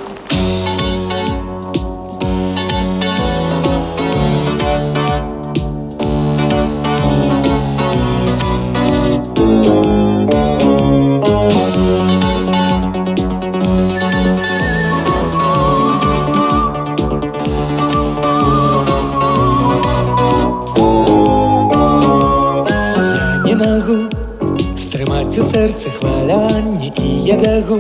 [25.58, 27.78] стрымаць у сэрцы хвалянне і я бягу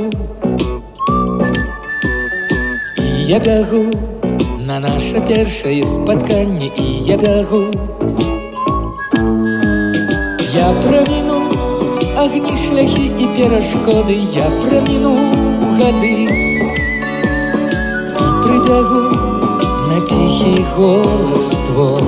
[2.98, 3.92] І я бягу
[4.66, 7.62] на наше першае спатканне і я бягу
[10.54, 11.38] Я праміну
[12.16, 15.14] агні шляхі і перашкоды я праміну
[15.78, 16.26] гады
[18.10, 19.02] і прыбягу
[19.90, 22.02] на ціхі голас твой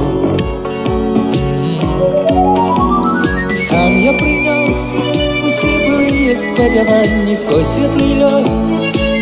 [3.68, 8.54] Сам я прынёс усе былыя спадзяванні свой светлы лёс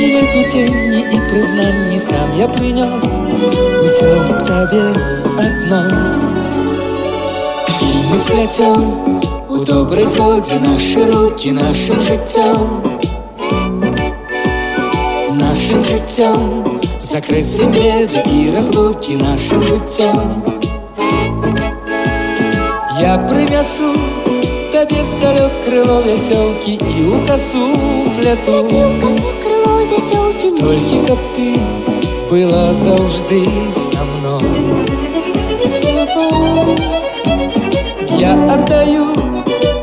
[0.00, 3.20] і лету ценні і прызнанні сам я прынёс
[3.84, 4.10] усё
[4.48, 4.86] табе
[5.44, 5.82] адно
[7.84, 8.82] І мы спляцём
[9.48, 12.82] у добрай згодзе нашы рукі нашым жыццём
[15.42, 16.64] нашым жыццём
[16.98, 20.42] закрэслім беды і разлукі нашым жыццём
[23.00, 24.07] Я прынясу
[24.78, 27.64] табе здалёк крыло вясёлкі і ў касу
[28.16, 28.54] пляту
[30.64, 31.48] Толькі каб ты
[32.30, 33.40] была заўжды
[33.72, 34.42] са мной
[38.18, 39.06] Я аддаю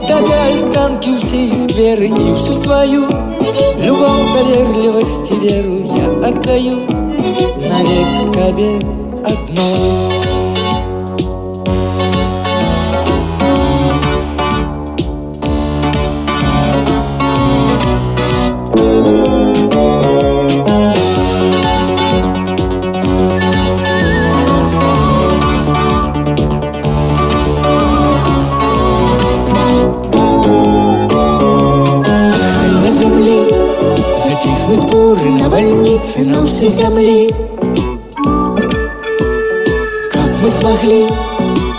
[0.08, 3.06] табе альтанкі ўсе скверы і всю сваю
[3.82, 6.78] Любовь, доверливость и веру я отдаю
[7.70, 8.72] Навек тебе
[9.26, 10.15] одной
[36.57, 37.31] всей земли.
[40.11, 41.07] Как мы смогли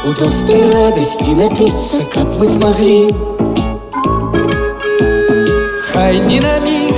[0.06, 3.10] удостой радости напиться, как мы смогли.
[5.82, 6.94] Хай ни на миг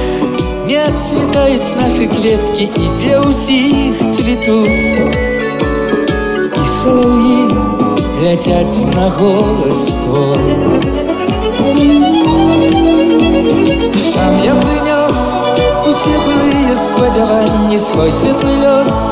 [0.68, 4.68] не отцветают наши клетки И для усих цветут.
[6.56, 7.48] И соловьи
[8.22, 10.38] летят на голос твой.
[14.14, 14.79] Сам я принес
[16.09, 19.11] усе былые сподівання свой світлий льос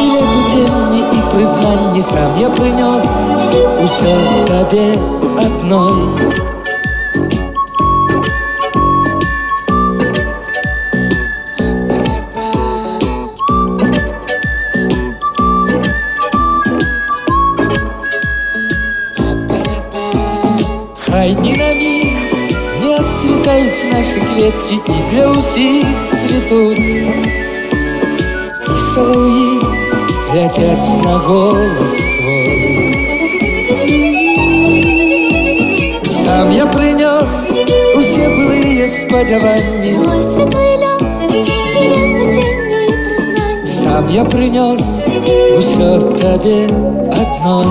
[0.00, 3.04] І лету тені і признання сам я принес
[3.84, 4.98] усе тебе
[5.38, 5.92] одной
[23.92, 25.86] наши клетки И для усіх
[26.16, 27.12] цветут И
[28.94, 29.60] соловьи
[30.34, 32.94] летят на голос твой
[36.24, 37.50] Сам я принес
[37.96, 41.32] усе былые сподівання Свой світлий льос і
[41.88, 43.66] ленту тінню і признань.
[43.66, 45.06] Сам я принес
[45.58, 46.68] усе тебе
[47.04, 47.66] одной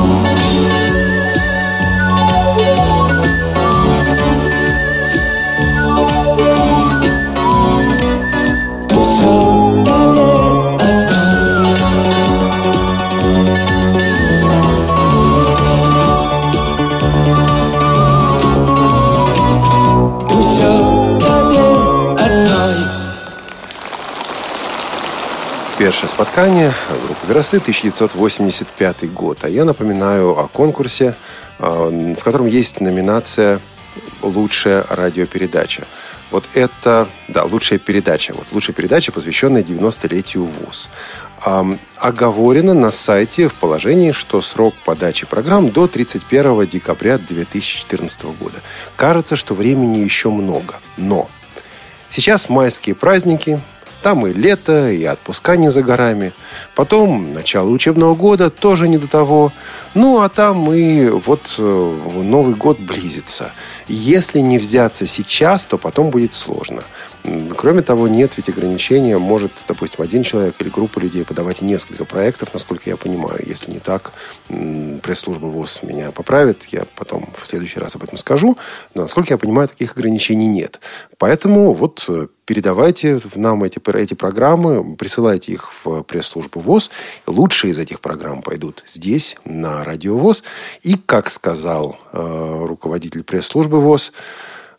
[26.04, 26.72] Першее споткание
[27.06, 29.38] группы «Веросы», 1985 год.
[29.40, 31.14] А я напоминаю о конкурсе,
[31.58, 33.58] а, в котором есть номинация
[34.20, 35.86] «Лучшая радиопередача».
[36.30, 38.34] Вот это, да, лучшая передача.
[38.34, 40.90] Вот лучшая передача, посвященная 90-летию ВУЗ.
[41.96, 48.60] Оговорено на сайте в положении, что срок подачи программ до 31 декабря 2014 года.
[48.96, 50.74] Кажется, что времени еще много.
[50.98, 51.30] Но
[52.14, 53.60] Сейчас майские праздники,
[54.04, 56.34] там и лето, и отпуска не за горами.
[56.74, 59.50] Потом начало учебного года тоже не до того.
[59.94, 61.62] Ну, а там и вот э,
[62.22, 63.50] Новый год близится.
[63.88, 66.82] Если не взяться сейчас, то потом будет сложно.
[67.56, 69.16] Кроме того, нет ведь ограничения.
[69.16, 73.40] Может, допустим, один человек или группа людей подавать несколько проектов, насколько я понимаю.
[73.46, 74.12] Если не так,
[74.48, 76.66] пресс-служба ВОЗ меня поправит.
[76.68, 78.58] Я потом в следующий раз об этом скажу.
[78.92, 80.80] Но, насколько я понимаю, таких ограничений нет.
[81.16, 86.90] Поэтому вот э, передавайте нам эти, эти программы, присылайте их в пресс-службу ВОЗ.
[87.26, 90.42] Лучшие из этих программ пойдут здесь, на Радио ВОЗ.
[90.82, 94.12] И, как сказал э, руководитель пресс-службы ВОЗ,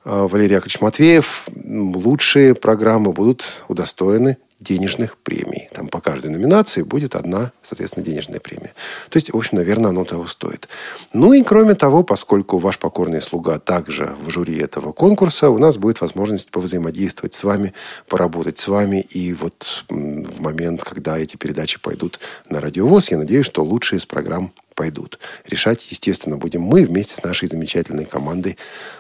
[0.06, 5.70] Валерий Яковлевич Матвеев, лучшие программы будут удостоены денежных премий.
[5.74, 8.74] Там по каждой номинации будет одна, соответственно, денежная премия.
[9.10, 10.70] То есть, в общем, наверное, оно того стоит.
[11.14, 15.78] Ну и кроме того, поскольку ваш покорный слуга также в жюри этого конкурса, у нас
[15.78, 17.74] будет возможность повзаимодействовать с вами,
[18.08, 19.02] поработать с вами.
[19.02, 24.06] И вот в момент, когда эти передачи пойдут на радиовоз, я надеюсь, что лучшие из
[24.06, 25.20] программ пойдут.
[25.48, 28.58] Решать, естественно, будем мы вместе с нашей замечательной командой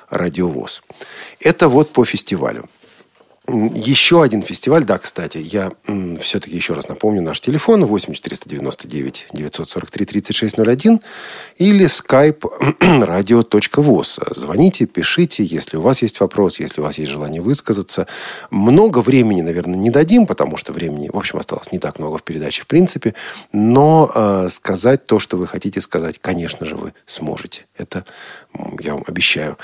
[0.09, 0.81] «Радиовоз».
[1.39, 2.69] Это вот по фестивалю.
[3.47, 5.71] Еще один фестиваль, да, кстати, я
[6.19, 10.99] все-таки еще раз напомню наш телефон 8 499 943 3601
[11.57, 12.39] или skype
[12.79, 14.33] radio.voz.
[14.33, 18.07] Звоните, пишите, если у вас есть вопрос, если у вас есть желание высказаться.
[18.49, 22.23] Много времени, наверное, не дадим, потому что времени, в общем, осталось не так много в
[22.23, 23.13] передаче, в принципе.
[23.51, 27.65] Но э, сказать то, что вы хотите сказать, конечно же, вы сможете.
[27.77, 28.05] Это
[28.79, 29.55] я вам обещаю.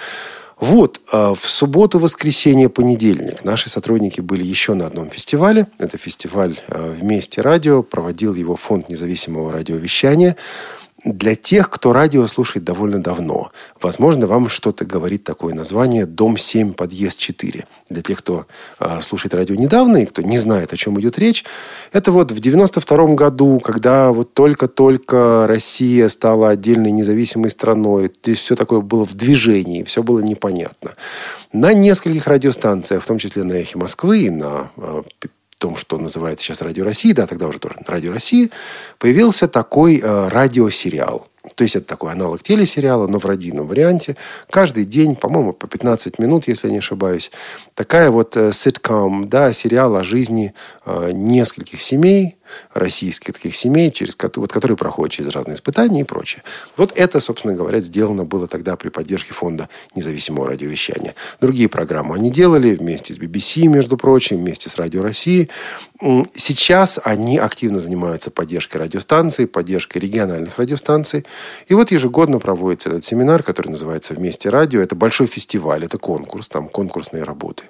[0.62, 5.66] Вот, э, в субботу, воскресенье, понедельник наши сотрудники были еще на одном фестивале.
[5.80, 7.82] Это фестиваль э, «Вместе радио».
[7.82, 10.38] Проводил его Фонд независимого радиовещания.
[11.04, 16.74] Для тех, кто радио слушает довольно давно, возможно, вам что-то говорит такое название «Дом 7,
[16.74, 17.66] подъезд 4».
[17.90, 18.46] Для тех, кто
[18.78, 21.44] а, слушает радио недавно и кто не знает, о чем идет речь,
[21.92, 28.44] это вот в 92 году, когда вот только-только Россия стала отдельной независимой страной, то есть
[28.44, 30.92] все такое было в движении, все было непонятно.
[31.52, 35.04] На нескольких радиостанциях, в том числе на «Эхе Москвы» и на а,
[35.62, 38.50] том, что называется сейчас Радио России, да, тогда уже тоже Радио России,
[38.98, 41.28] появился такой э, радиосериал.
[41.56, 44.16] То есть это такой аналог телесериала, но в радийном варианте.
[44.50, 47.32] Каждый день, по-моему, по 15 минут, если я не ошибаюсь.
[47.76, 48.54] Такая вот э,
[49.26, 50.54] да, сериал о жизни
[50.86, 52.38] э, нескольких семей,
[52.74, 56.44] российских таких семей, через, вот, которые проходят через разные испытания и прочее.
[56.78, 61.16] Вот это, собственно говоря, сделано было тогда при поддержке фонда независимого радиовещания.
[61.40, 65.50] Другие программы они делали вместе с BBC, между прочим, вместе с Радио России.
[66.34, 71.26] Сейчас они активно занимаются поддержкой радиостанций, поддержкой региональных радиостанций.
[71.68, 74.82] И вот ежегодно проводится этот семинар, который называется «Вместе радио».
[74.82, 77.66] Это большой фестиваль, это конкурс, там конкурсные работы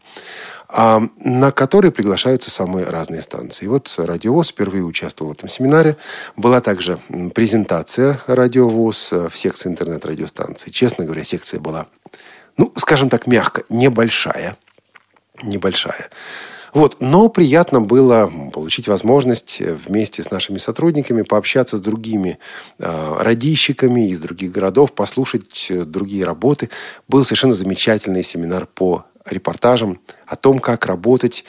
[0.74, 3.66] на который приглашаются самые разные станции.
[3.66, 5.98] И вот Радиовоз впервые участвовал в этом семинаре.
[6.36, 7.00] Была также
[7.36, 10.72] презентация Радиовоз в секции интернет-радиостанции.
[10.72, 11.88] Честно говоря, секция была,
[12.58, 14.58] ну, скажем так, мягко, небольшая.
[15.44, 16.10] Небольшая.
[16.74, 16.98] Вот.
[17.02, 22.40] Но приятно было получить возможность вместе с нашими сотрудниками пообщаться с другими
[22.80, 26.70] э, радищиками из других городов, послушать другие работы.
[27.08, 31.44] Был совершенно замечательный семинар по репортажам о том, как работать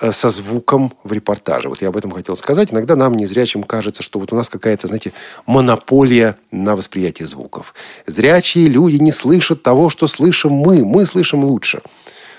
[0.00, 1.68] э, со звуком в репортаже.
[1.68, 2.72] Вот я об этом хотел сказать.
[2.72, 5.12] Иногда нам, незрячим, кажется, что вот у нас какая-то, знаете,
[5.46, 7.74] монополия на восприятие звуков.
[8.06, 10.84] Зрячие люди не слышат того, что слышим мы.
[10.84, 11.82] Мы слышим лучше.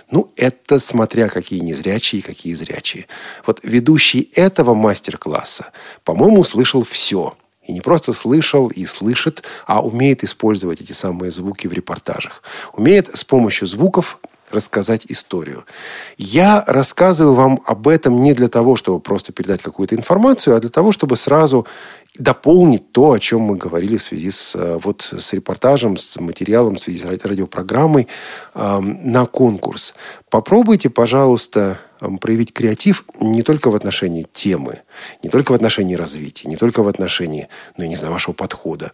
[0.10, 3.08] Ну, это смотря какие незрячие, какие зрячие.
[3.46, 5.72] Вот ведущий этого мастер-класса,
[6.06, 7.36] по-моему, слышал все.
[7.68, 12.42] И не просто слышал и слышит, а умеет использовать эти самые звуки в репортажах.
[12.72, 14.20] Умеет с помощью звуков
[14.50, 15.66] рассказать историю.
[16.18, 20.70] Я рассказываю вам об этом не для того, чтобы просто передать какую-то информацию, а для
[20.70, 21.68] того, чтобы сразу
[22.18, 26.76] дополнить то, о чем мы говорили в связи с, э, вот, с репортажем, с материалом,
[26.76, 28.08] в связи с радиопрограммой
[28.56, 29.94] на конкурс.
[30.30, 31.80] Попробуйте, пожалуйста,
[32.22, 34.80] проявить креатив не только в отношении темы,
[35.24, 38.92] не только в отношении развития, не только в отношении, ну, я не знаю, вашего подхода,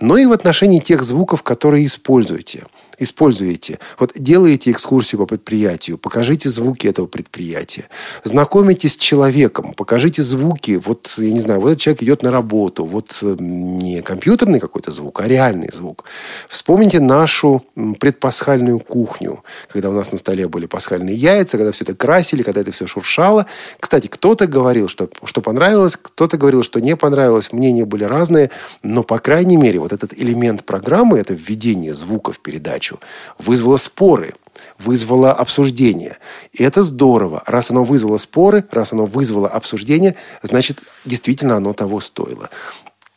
[0.00, 2.64] но и в отношении тех звуков, которые используете–
[2.98, 3.78] используете.
[3.98, 7.88] Вот делаете экскурсию по предприятию, покажите звуки этого предприятия.
[8.24, 10.80] Знакомитесь с человеком, покажите звуки.
[10.84, 12.84] Вот, я не знаю, вот этот человек идет на работу.
[12.84, 16.04] Вот э, не компьютерный какой-то звук, а реальный звук.
[16.48, 17.64] Вспомните нашу
[18.00, 22.60] предпасхальную кухню, когда у нас на столе были пасхальные яйца, когда все это красили, когда
[22.60, 23.46] это все шуршало.
[23.80, 27.52] Кстати, кто-то говорил, что, что понравилось, кто-то говорил, что не понравилось.
[27.52, 28.50] Мнения были разные,
[28.82, 33.00] но, по крайней мере, вот этот элемент программы, это введение звука в передачу, передачу,
[33.38, 34.34] вызвало споры,
[34.78, 36.16] вызвало обсуждение.
[36.52, 37.42] И это здорово.
[37.46, 42.50] Раз оно вызвало споры, раз оно вызвало обсуждение, значит, действительно оно того стоило.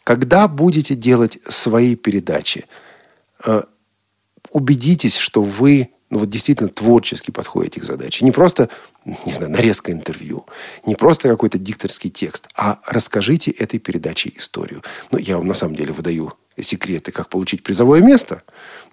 [0.03, 2.65] Когда будете делать свои передачи,
[3.45, 3.63] э,
[4.51, 8.23] убедитесь, что вы ну, вот действительно творчески подходите к задаче.
[8.23, 8.69] Не просто,
[9.25, 10.45] не знаю, нарезка интервью,
[10.85, 14.81] не просто какой-то дикторский текст, а расскажите этой передаче историю.
[15.11, 18.43] Ну, я вам на самом деле выдаю секреты, как получить призовое место,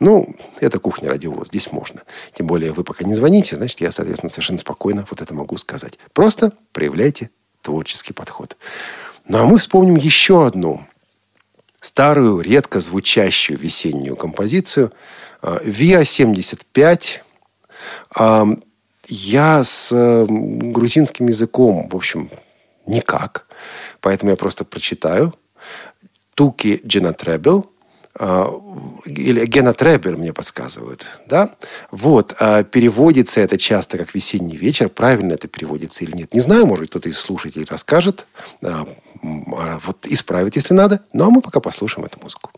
[0.00, 2.02] ну, это кухня радиовоз, здесь можно.
[2.32, 5.98] Тем более вы пока не звоните, значит, я, соответственно, совершенно спокойно вот это могу сказать.
[6.12, 7.30] Просто проявляйте
[7.62, 8.56] творческий подход.
[9.26, 10.86] Ну, а мы вспомним еще одну
[11.80, 14.92] старую, редко звучащую весеннюю композицию
[15.42, 17.20] ВИА-75.
[18.14, 18.46] А,
[19.06, 19.92] я с
[20.26, 22.30] грузинским языком, в общем,
[22.86, 23.46] никак.
[24.00, 25.34] Поэтому я просто прочитаю.
[26.34, 27.70] Туки Дженатребел,
[29.06, 31.56] или Генатребер мне подсказывают, да?
[31.90, 36.64] Вот, а переводится это часто как «весенний вечер», правильно это переводится или нет, не знаю,
[36.66, 38.28] может, кто-то из слушателей расскажет,
[38.62, 38.86] а,
[39.22, 42.52] вот исправит, если надо, ну, а мы пока послушаем эту музыку.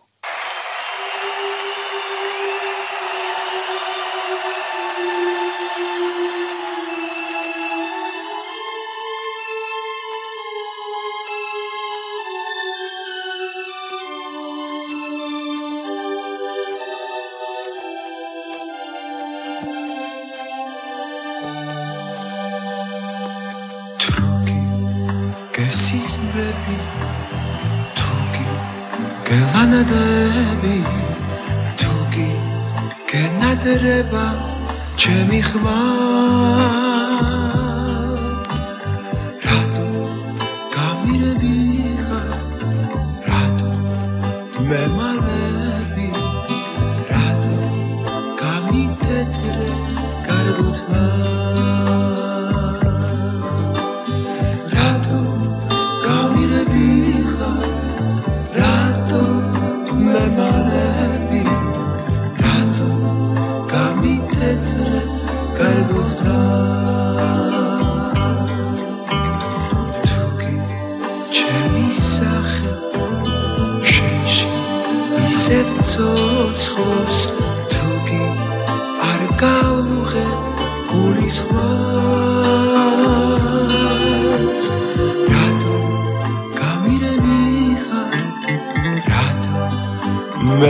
[34.16, 34.24] გენადრება
[34.96, 36.95] ჩემი ხმა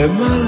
[0.07, 0.46] my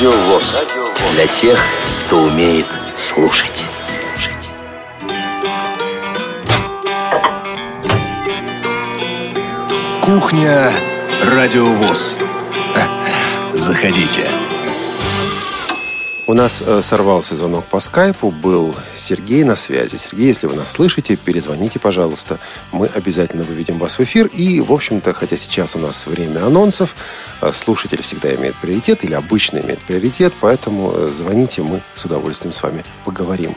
[0.00, 0.56] Радио ВОЗ.
[1.12, 1.60] Для тех,
[2.06, 2.64] кто умеет
[2.96, 3.66] слушать.
[10.00, 10.72] Кухня
[11.22, 12.16] Радио ВОЗ.
[13.52, 14.39] Заходите.
[16.30, 19.96] У нас э, сорвался звонок по скайпу, был Сергей на связи.
[19.96, 22.38] Сергей, если вы нас слышите, перезвоните, пожалуйста.
[22.70, 24.28] Мы обязательно выведем вас в эфир.
[24.28, 26.94] И, в общем-то, хотя сейчас у нас время анонсов,
[27.40, 32.52] э, слушатель всегда имеет приоритет или обычно имеет приоритет, поэтому э, звоните, мы с удовольствием
[32.52, 33.56] с вами поговорим.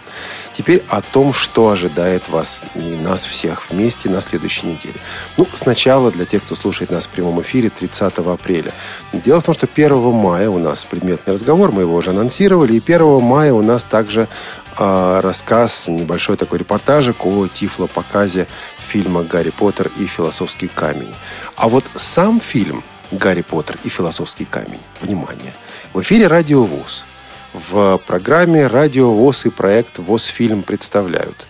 [0.53, 4.95] Теперь о том, что ожидает вас и нас всех вместе на следующей неделе.
[5.37, 8.71] Ну, сначала для тех, кто слушает нас в прямом эфире 30 апреля.
[9.11, 12.81] Дело в том, что 1 мая у нас предметный разговор, мы его уже анонсировали, и
[12.85, 14.27] 1 мая у нас также
[14.75, 18.47] а, рассказ, небольшой такой репортажик о тифлопоказе
[18.77, 21.13] фильма «Гарри Поттер и философский камень».
[21.55, 25.53] А вот сам фильм «Гарри Поттер и философский камень», внимание,
[25.93, 27.05] в эфире «Радио ВУЗ».
[27.53, 31.45] В программе «Радио ВОЗ» и проект «ВОЗ-фильм» представляют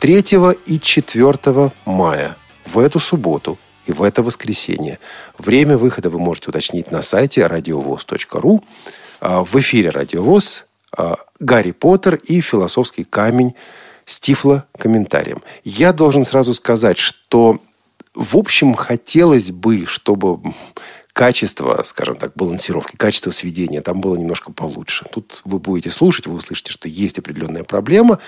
[0.00, 0.24] 3
[0.64, 4.98] и 4 мая в эту субботу и в это воскресенье.
[5.36, 8.62] Время выхода вы можете уточнить на сайте radiovoz.ru.
[9.20, 10.64] А, В эфире «Радио ВОЗ»
[10.96, 13.54] а, «Гарри Поттер и философский камень»
[14.06, 15.42] с тифло-комментарием.
[15.64, 17.60] Я должен сразу сказать, что
[18.16, 20.40] в общем, хотелось бы, чтобы
[21.16, 25.06] качество, скажем так, балансировки, качество сведения там было немножко получше.
[25.10, 28.18] Тут вы будете слушать, вы услышите, что есть определенная проблема.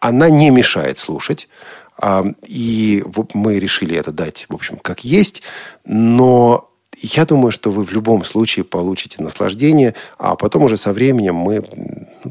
[0.00, 1.48] Она не мешает слушать.
[1.96, 5.42] А, И мы решили это дать, в общем, как есть.
[5.84, 11.36] Но я думаю, что вы в любом случае получите наслаждение, а потом уже со временем
[11.36, 11.64] мы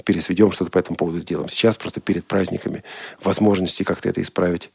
[0.01, 1.49] пересведем, что-то по этому поводу сделаем.
[1.49, 2.83] Сейчас просто перед праздниками
[3.23, 4.69] возможности как-то это исправить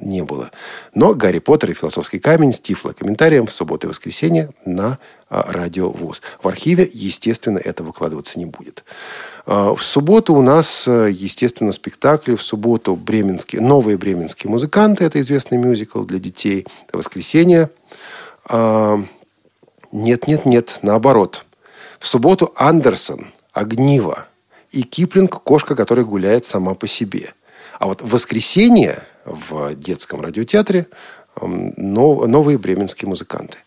[0.00, 0.50] не было.
[0.94, 4.98] Но «Гарри Поттер и философский камень» с Тифло комментарием в субботу и воскресенье на
[5.28, 6.22] а, Радио ВОЗ.
[6.42, 8.84] В архиве, естественно, это выкладываться не будет.
[9.46, 12.36] А, В субботу у нас, э, естественно, спектакли.
[12.36, 15.04] В субботу бременские, новые бременские музыканты.
[15.04, 16.66] Это известный мюзикл для детей.
[16.92, 17.70] В воскресенье
[18.44, 19.02] а,
[19.92, 21.44] нет, нет, нет, наоборот.
[21.98, 24.26] В субботу Андерсон, Огниво
[24.72, 27.34] и Киплинг «Кошка, которая гуляет сама по себе».
[27.78, 30.86] А вот в воскресенье в детском радиотеатре
[31.40, 33.58] новые бременские музыканты.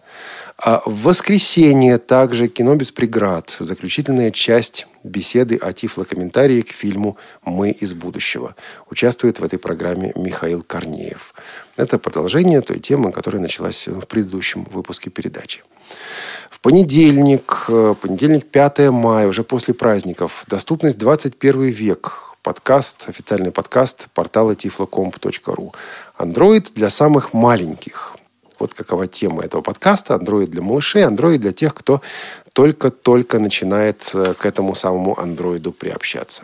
[0.58, 3.56] А в воскресенье также «Кино без преград».
[3.60, 8.56] Заключительная часть беседы о тифлокомментарии к фильму «Мы из будущего».
[8.90, 11.34] Участвует в этой программе Михаил Корнеев.
[11.76, 15.62] Это продолжение той темы, которая началась в предыдущем выпуске передачи.
[16.50, 22.36] В понедельник, э, понедельник 5 мая, уже после праздников, доступность 21 век.
[22.44, 25.74] Подкаст, официальный подкаст портала tiflocomp.ru.
[26.20, 28.16] Android для самых маленьких.
[28.60, 30.14] Вот какова тема этого подкаста.
[30.14, 32.02] Android для малышей, Android для тех, кто
[32.54, 36.44] только-только начинает э, к этому самому андроиду приобщаться.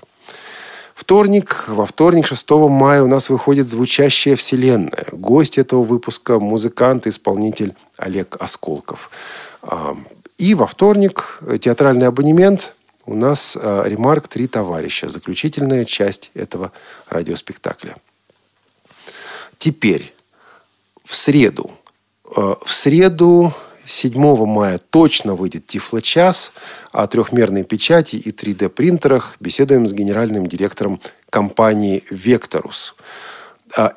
[0.96, 1.66] Вторник.
[1.68, 5.06] Во вторник, 6 мая, у нас выходит «Звучащая вселенная».
[5.12, 9.10] Гость этого выпуска– музыкант и исполнитель Олег Осколков.
[10.42, 12.74] И во вторник э, театральный абонемент
[13.06, 14.28] у нас э, «Ремарк.
[14.28, 15.08] Три товарища».
[15.08, 16.72] Заключительная часть этого
[17.08, 17.96] радиоспектакля.
[19.60, 20.16] Теперь,
[21.04, 21.70] в среду.
[22.36, 23.54] Э, В среду
[23.86, 26.54] 7 мая точно выйдет Тифлочас
[26.92, 29.36] о трехмерной печати и 3D-принтерах.
[29.40, 32.96] Беседуем с генеральным директором компании «Векторус».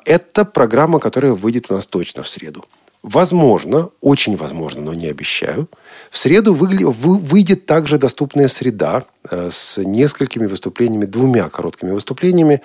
[0.05, 2.65] Это программа, которая выйдет у нас точно в среду.
[3.07, 5.69] Возможно, очень возможно, но не обещаю.
[6.09, 12.63] В среду выйдет также доступная среда э, с несколькими выступлениями, двумя короткими выступлениями,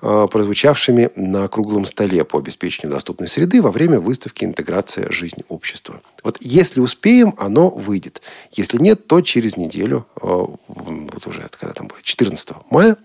[0.00, 5.10] э, прозвучавшими на круглом столе по обеспечению доступной среды во время выставки «Интеграция.
[5.10, 6.00] Жизнь общества».
[6.22, 8.22] Вот если успеем, оно выйдет.
[8.52, 10.20] Если нет, то через неделю, э,
[10.66, 12.96] вот уже когда там будет, 14 мая,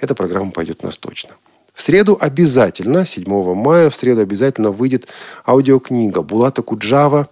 [0.00, 1.34] эта программа пойдет у нас точно.
[1.72, 5.08] В среду обязательно, 7 мая, в среду обязательно выйдет
[5.46, 7.28] аудиокнига Булата Куджава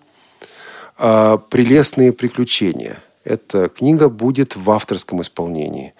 [0.96, 2.98] а, «Прелестные приключения».
[3.24, 5.92] Эта книга будет в авторском исполнении.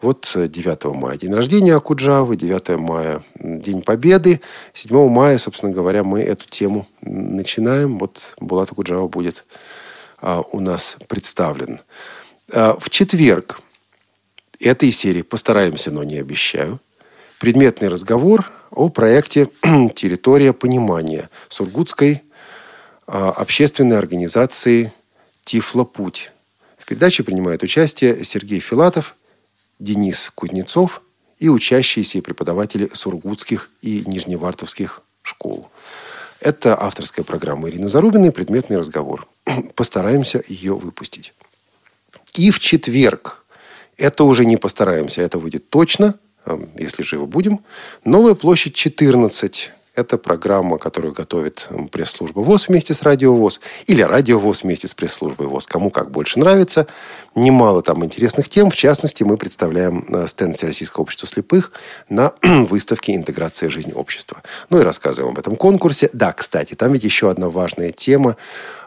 [0.00, 4.40] Вот э, 9 мая день рождения Акуджавы, 9 мая День Победы.
[4.74, 7.98] 7 мая, собственно говоря, мы эту тему начинаем.
[7.98, 9.44] Вот Булат Акуджава будет
[10.20, 11.80] а, у нас представлен.
[12.52, 13.60] А, в четверг
[14.60, 16.80] этой серии постараемся, но не обещаю.
[17.38, 19.48] Предметный разговор о проекте
[19.94, 22.24] «Территория понимания» Сургутской
[23.06, 24.92] а, общественной организации
[25.44, 26.32] «Тифлопуть».
[26.78, 29.14] В передаче принимают участие Сергей Филатов,
[29.78, 31.00] Денис Кузнецов
[31.38, 35.70] и учащиеся и преподаватели сургутских и нижневартовских школ.
[36.40, 39.28] Это авторская программа Ирины Зарубиной «Предметный разговор».
[39.76, 41.32] Постараемся ее выпустить.
[42.34, 43.44] И в четверг,
[43.96, 46.18] это уже не постараемся, это выйдет точно,
[46.78, 47.60] если живы будем,
[48.04, 49.72] Новая площадь 14.
[49.98, 53.60] Это программа, которую готовит м, пресс-служба ВОЗ вместе с Радио ВОЗ.
[53.86, 55.66] Или Радио ВОЗ вместе с пресс-службой ВОЗ.
[55.66, 56.86] Кому как больше нравится.
[57.34, 58.70] Немало там интересных тем.
[58.70, 61.72] В частности, мы представляем э, стенд Всероссийского общества слепых
[62.08, 64.40] на выставке «Интеграция жизни общества».
[64.70, 66.10] Ну и рассказываем об этом конкурсе.
[66.12, 68.36] Да, кстати, там ведь еще одна важная тема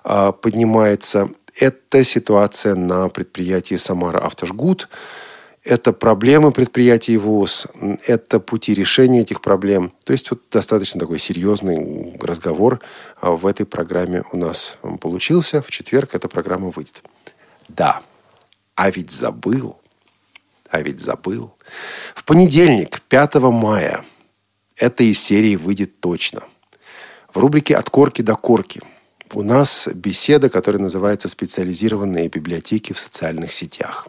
[0.05, 1.29] а, поднимается.
[1.59, 4.87] Это ситуация на предприятии «Самара Автожгут».
[5.63, 7.67] Это проблемы предприятий ВОЗ,
[8.07, 9.93] это пути решения этих проблем.
[10.05, 12.81] То есть вот достаточно такой серьезный разговор
[13.19, 15.61] а, в этой программе у нас получился.
[15.61, 17.03] В четверг эта программа выйдет.
[17.67, 18.01] Да,
[18.75, 19.77] а ведь забыл,
[20.67, 21.53] а ведь забыл.
[22.15, 24.03] В понедельник, 5 мая,
[24.77, 26.41] эта из серии выйдет точно.
[27.31, 28.81] В рубрике «От корки до корки»
[29.31, 34.07] у нас беседа, которая называется «Специализированные библиотеки в социальных сетях».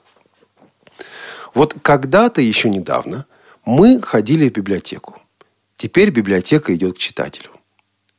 [1.54, 3.26] Вот когда-то, еще недавно,
[3.64, 5.20] мы ходили в библиотеку.
[5.76, 7.50] Теперь библиотека идет к читателю.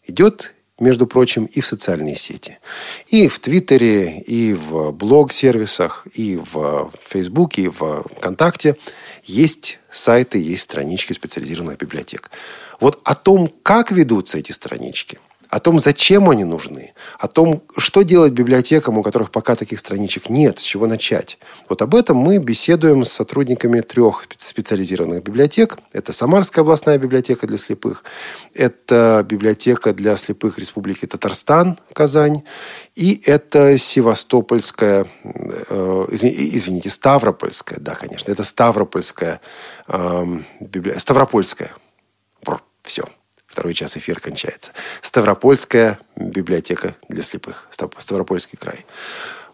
[0.06, 2.60] Идет, между прочим, и в социальные сети.
[3.08, 8.76] И в Твиттере, и в блог-сервисах, и в Фейсбуке, и в ВКонтакте
[9.24, 12.32] есть сайты, есть странички специализированных библиотек.
[12.80, 15.20] Вот о том, как ведутся эти странички,
[15.54, 20.28] о том, зачем они нужны, о том, что делать библиотекам, у которых пока таких страничек
[20.28, 21.38] нет, с чего начать.
[21.70, 25.78] Вот об этом мы беседуем с сотрудниками трех специализированных библиотек.
[25.92, 28.04] Это Самарская областная библиотека для слепых,
[28.56, 32.42] это библиотека для слепых Республики Татарстан, Казань,
[32.96, 39.40] и это Севастопольская, э, извини- извините, Ставропольская, да, конечно, это Ставропольская,
[39.88, 41.70] эм, библи- Ставропольская,
[42.82, 43.04] все,
[43.54, 44.72] Второй час эфир кончается.
[45.04, 47.68] Ставропольская библиотека для слепых.
[47.70, 48.84] Став- Ставропольский край.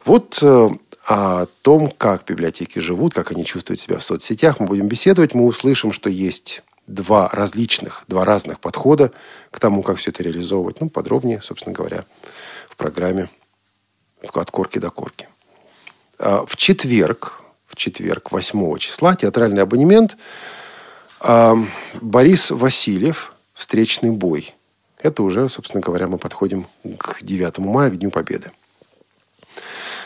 [0.05, 0.69] Вот э,
[1.05, 5.33] о том, как библиотеки живут, как они чувствуют себя в соцсетях, мы будем беседовать.
[5.33, 9.11] Мы услышим, что есть два различных, два разных подхода
[9.51, 10.79] к тому, как все это реализовывать.
[10.79, 12.05] Ну, подробнее, собственно говоря,
[12.69, 13.27] в программе
[14.33, 15.27] «От корки до корки».
[16.17, 20.15] А В четверг, в четверг, 8 числа, театральный абонемент
[21.19, 21.57] а,
[21.99, 24.55] Борис Васильев «Встречный бой».
[25.03, 26.65] Это уже, собственно говоря, мы подходим
[26.97, 28.51] к 9 мая, к Дню Победы.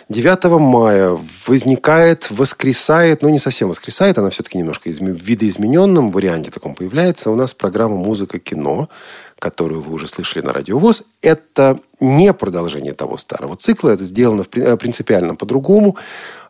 [0.09, 6.49] 9 мая возникает, воскресает, ну не совсем воскресает, она все-таки немножко изме- в видоизмененном варианте
[6.49, 7.29] таком появляется.
[7.29, 8.89] У нас программа «Музыка-кино»,
[9.37, 11.03] которую вы уже слышали на радиовоз.
[11.21, 15.95] Это не продолжение того старого цикла, это сделано э, принципиально по-другому.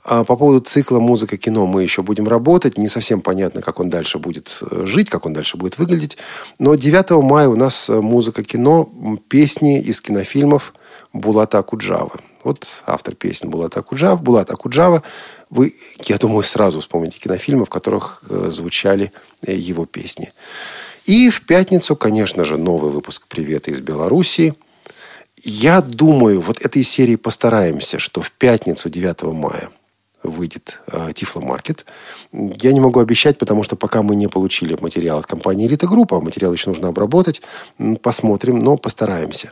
[0.03, 2.77] А по поводу цикла «Музыка-кино» мы еще будем работать.
[2.77, 6.17] Не совсем понятно, как он дальше будет э, жить, как он дальше будет выглядеть.
[6.59, 10.73] Но 9 мая у нас э, «Музыка-кино», песни из кинофильмов
[11.13, 12.19] Булата Акуджавы.
[12.43, 14.21] Вот автор песен Булат Акуджав.
[14.21, 15.03] Булат Акуджава.
[15.49, 15.73] Вы,
[16.05, 20.33] я думаю, сразу вспомните кинофильмы, в которых э, звучали его песни.
[21.05, 24.53] И в пятницу, конечно же, новый выпуск «Привета из Белоруссии».
[25.41, 29.69] Я думаю, вот этой серии постараемся, что в пятницу 9 мая
[30.23, 31.85] выйдет э, Тифломаркет.
[32.31, 36.19] Я не могу обещать, потому что пока мы не получили материал от компании Элита Группа,
[36.21, 37.41] материал еще нужно обработать,
[38.01, 39.51] посмотрим, но постараемся.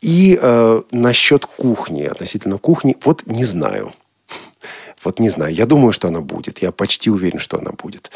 [0.00, 3.92] И э, насчет кухни, относительно кухни, вот не знаю.
[5.04, 5.52] Вот не знаю.
[5.52, 6.62] Я думаю, что она будет.
[6.62, 8.10] Я почти уверен, что она будет.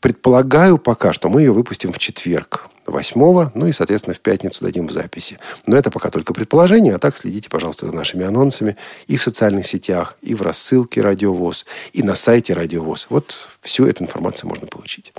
[0.00, 2.68] Предполагаю пока, что мы ее выпустим в четверг.
[2.86, 5.38] 8 ну и, соответственно, в пятницу дадим в записи.
[5.66, 8.76] Но это пока только предположение, а так следите, пожалуйста, за нашими анонсами
[9.06, 13.06] и в социальных сетях, и в рассылке Радиовоз, и на сайте Радиовоз.
[13.10, 15.12] Вот всю эту информацию можно получить.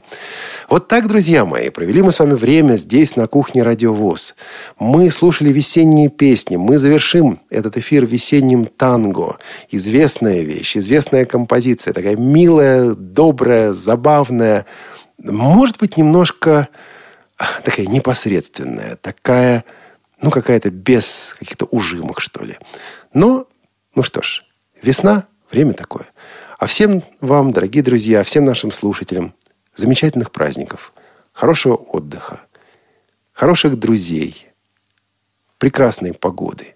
[0.70, 4.36] Вот так, друзья мои, провели мы с вами время здесь, на кухне Радиовоз.
[4.78, 6.58] Мы слушали весенние песни.
[6.58, 9.38] Мы завершим этот эфир весенним танго.
[9.72, 11.94] Известная вещь, известная композиция.
[11.94, 14.66] Такая милая, добрая, забавная.
[15.18, 16.68] Может быть, немножко
[17.64, 18.96] такая непосредственная.
[18.96, 19.66] Такая,
[20.22, 22.58] ну, какая-то без каких-то ужимок, что ли.
[23.14, 23.48] Но,
[23.96, 24.46] ну что ж,
[24.82, 26.06] весна, время такое.
[26.60, 29.36] А всем вам, дорогие друзья, всем нашим слушателям,
[29.76, 30.94] замечательных праздников,
[31.32, 32.42] хорошего отдыха,
[33.34, 34.48] хороших друзей,
[35.58, 36.76] прекрасной погоды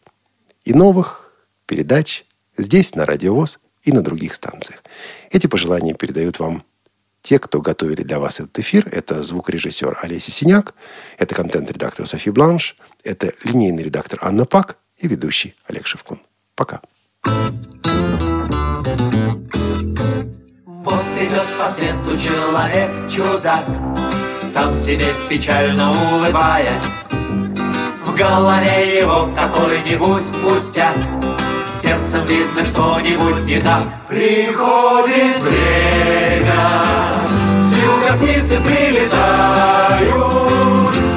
[0.65, 1.33] и новых
[1.65, 2.25] передач
[2.57, 4.83] здесь, на Радиовоз и на других станциях.
[5.31, 6.63] Эти пожелания передают вам
[7.27, 8.87] те, кто готовили для вас этот эфир.
[8.89, 10.73] Это звукорежиссер Олеся Синяк,
[11.17, 16.21] это контент-редактор Софи Бланш, это линейный редактор Анна Пак и ведущий Олег Шевкун.
[16.55, 16.79] Пока.
[20.65, 23.65] Вот идет по свету человек-чудак,
[24.47, 26.89] Сам себе печально улыбаясь.
[28.05, 30.95] В голове его какой-нибудь пустяк,
[31.67, 33.83] Сердцем видно что-нибудь не так.
[34.07, 37.16] Приходит время,
[37.67, 40.15] с юга птицы прилетают,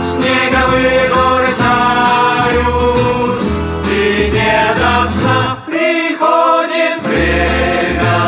[0.05, 3.38] Снеговые горы тают,
[3.86, 8.18] и не до сна приходит время,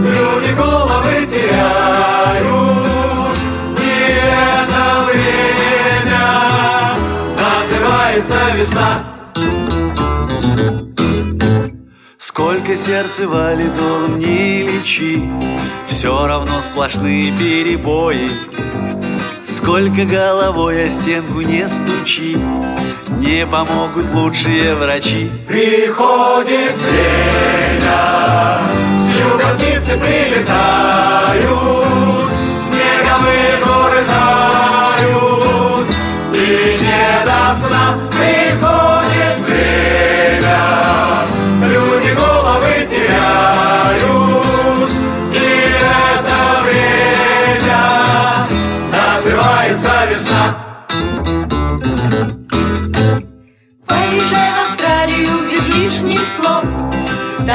[0.00, 2.52] Люди головы теряют,
[3.78, 3.90] и
[4.28, 6.24] это время
[7.38, 9.11] называется весна.
[12.34, 13.74] Сколько сердце валит
[14.16, 15.22] не лечи,
[15.86, 18.30] Все равно сплошные перебои.
[19.44, 22.38] Сколько головой о стенку не стучи,
[23.18, 25.30] Не помогут лучшие врачи.
[25.46, 27.98] Приходит время,
[28.96, 31.44] с юга птицы прилетают,
[32.66, 34.04] Снеговые горы
[34.96, 35.86] тают,
[36.32, 38.41] и не до сна приходит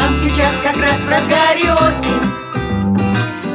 [0.07, 2.21] Там сейчас как раз в разгаре осень.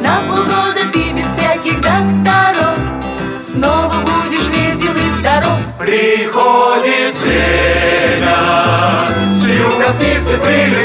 [0.03, 2.77] На полгода ты без всяких докторов.
[3.39, 5.61] Снова будешь весел и здоров.
[5.79, 8.37] Приходит время,
[9.35, 10.82] с юга птицы прилетают,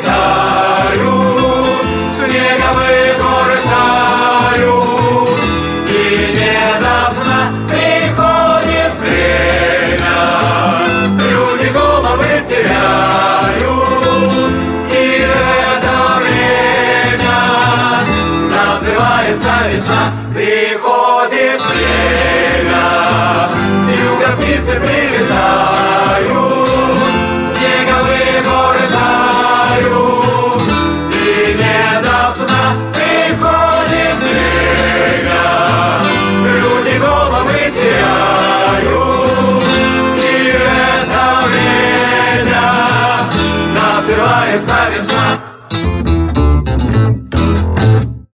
[19.77, 20.11] весна.
[20.33, 22.89] Приходит время,
[23.79, 25.06] с юга птицы прилетают.